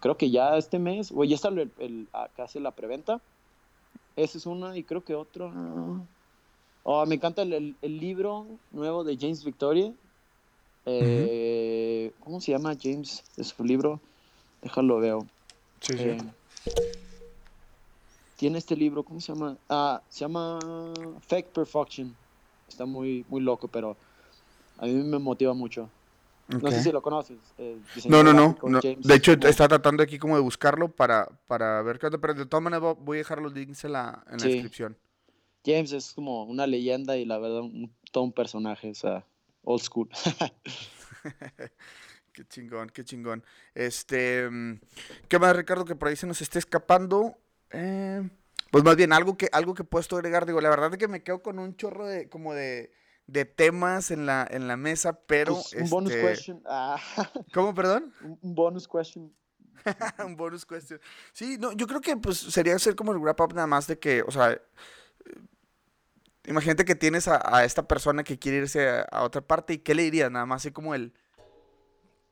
[0.00, 3.22] creo que ya este mes, o ya está el, ah, casi la preventa.
[4.14, 5.50] Esa es una y creo que otra.
[6.82, 9.92] Oh, me encanta el, libro nuevo de James Victoria.
[10.84, 13.24] Eh, ¿Cómo se llama James?
[13.38, 13.98] Es su libro.
[14.60, 15.26] Déjalo veo.
[15.80, 16.04] Sí, sí.
[16.04, 16.18] Eh,
[18.36, 19.56] tiene este libro, ¿cómo se llama?
[19.68, 20.58] Ah, se llama
[21.26, 22.14] Fake Perfection.
[22.68, 23.96] Está muy, muy loco, pero
[24.78, 25.90] a mí me motiva mucho.
[26.48, 27.36] No sé si lo conoces.
[27.58, 28.80] Eh, no, no, no.
[28.80, 32.46] De hecho, está tratando aquí como de buscarlo para, para ver qué onda, pero de
[32.46, 34.96] todas maneras voy a dejar los links en la, en la descripción.
[35.64, 37.62] James es como una leyenda y la verdad,
[38.10, 39.26] todo un personaje, o sea,
[39.62, 40.08] old school.
[42.32, 43.44] qué chingón, qué chingón.
[43.74, 44.80] Este, mm,
[45.28, 47.36] ¿qué más, Ricardo, que por ahí se nos esté escapando?
[47.70, 48.26] Eh,
[48.70, 51.22] pues más bien, algo que, algo que puesto agregar, digo, la verdad es que me
[51.22, 52.92] quedo con un chorro de, como de,
[53.26, 55.54] de temas en la, en la mesa, pero...
[55.54, 56.62] Pues, un bonus este, question.
[56.66, 56.98] Ah.
[57.54, 58.12] ¿Cómo, perdón?
[58.42, 59.32] Un bonus question.
[60.26, 61.00] un bonus question.
[61.32, 63.98] Sí, no, yo creo que pues sería hacer como el wrap up nada más de
[63.98, 64.60] que, o sea,
[66.46, 70.02] imagínate que tienes a, esta persona que quiere irse a, otra parte y ¿qué le
[70.02, 70.30] dirías?
[70.30, 71.14] Nada más así como el...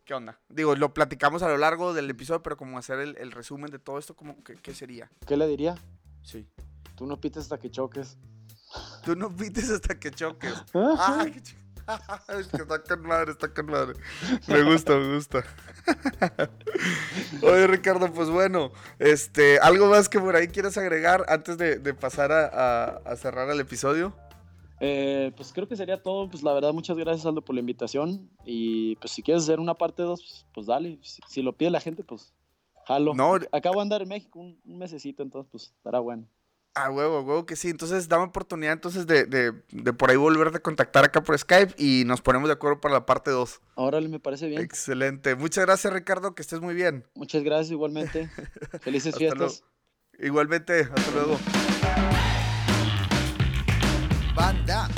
[0.04, 0.38] ¿Qué onda?
[0.48, 3.80] Digo, lo platicamos a lo largo del episodio, pero como hacer el, el resumen de
[3.80, 5.10] todo esto, como que, ¿qué sería?
[5.26, 5.74] ¿Qué le diría?
[6.26, 6.44] Sí.
[6.96, 8.18] Tú no pites hasta que choques.
[9.04, 10.52] Tú no pites hasta que choques.
[10.74, 11.24] ah,
[12.40, 13.94] es que está con madre, está con madre.
[14.48, 15.44] Me gusta, me gusta.
[17.42, 22.32] Oye, Ricardo, pues bueno, este, ¿algo más que por ahí quieras agregar antes de, pasar
[22.32, 24.12] a, cerrar el episodio?
[24.80, 26.28] Eh, pues creo que sería todo.
[26.28, 28.28] Pues la verdad, muchas gracias, Aldo, por la invitación.
[28.44, 30.98] Y pues si quieres hacer una parte 2, pues, pues, dale.
[31.02, 32.34] Si, lo pide la gente, pues
[32.86, 33.14] Jalo.
[33.14, 33.34] No.
[33.52, 36.26] Acabo de andar en México un, mesecito, entonces pues estará bueno.
[36.74, 37.70] Ah, huevo, huevo que sí.
[37.70, 41.74] Entonces, dame oportunidad entonces de, de, de, por ahí volverte a contactar acá por Skype
[41.78, 43.60] y nos ponemos de acuerdo para la parte 2.
[43.76, 44.60] Órale, me parece bien.
[44.60, 45.34] Excelente.
[45.36, 47.04] Muchas gracias, Ricardo, que estés muy bien.
[47.14, 48.28] Muchas gracias igualmente.
[48.82, 49.64] Felices fiestas.
[50.18, 51.38] Igualmente, hasta luego.
[54.34, 54.88] Banda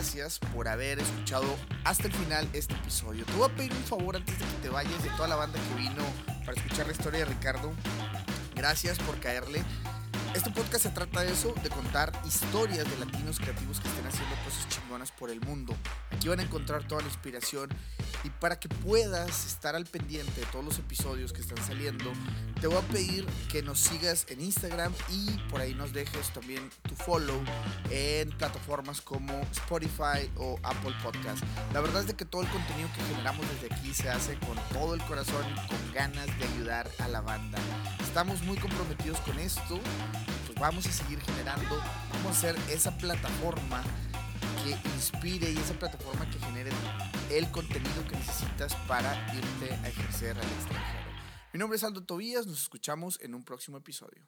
[0.00, 1.44] gracias por haber escuchado
[1.84, 3.22] hasta el final este episodio.
[3.26, 5.58] Te voy a pedir un favor antes de que te vayas de toda la banda
[5.68, 6.02] que vino
[6.46, 7.70] para escuchar la historia de Ricardo.
[8.54, 9.62] Gracias por caerle.
[10.34, 14.36] Este podcast se trata de eso, de contar historias de latinos creativos que estén haciendo
[14.44, 15.74] cosas chingonas por el mundo.
[16.12, 17.68] Aquí van a encontrar toda la inspiración
[18.22, 22.12] y para que puedas estar al pendiente de todos los episodios que están saliendo,
[22.60, 26.70] te voy a pedir que nos sigas en Instagram y por ahí nos dejes también
[26.88, 27.42] tu follow
[27.90, 31.42] en plataformas como Spotify o Apple Podcast.
[31.72, 34.56] La verdad es de que todo el contenido que generamos desde aquí se hace con
[34.72, 37.58] todo el corazón y con ganas de ayudar a la banda.
[38.00, 39.80] Estamos muy comprometidos con esto
[40.60, 41.82] vamos a seguir generando,
[42.12, 43.82] vamos a ser esa plataforma
[44.62, 46.70] que inspire y esa plataforma que genere
[47.30, 51.10] el contenido que necesitas para irte a ejercer al extranjero.
[51.54, 54.22] Mi nombre es Aldo Tobías, nos escuchamos en un próximo episodio.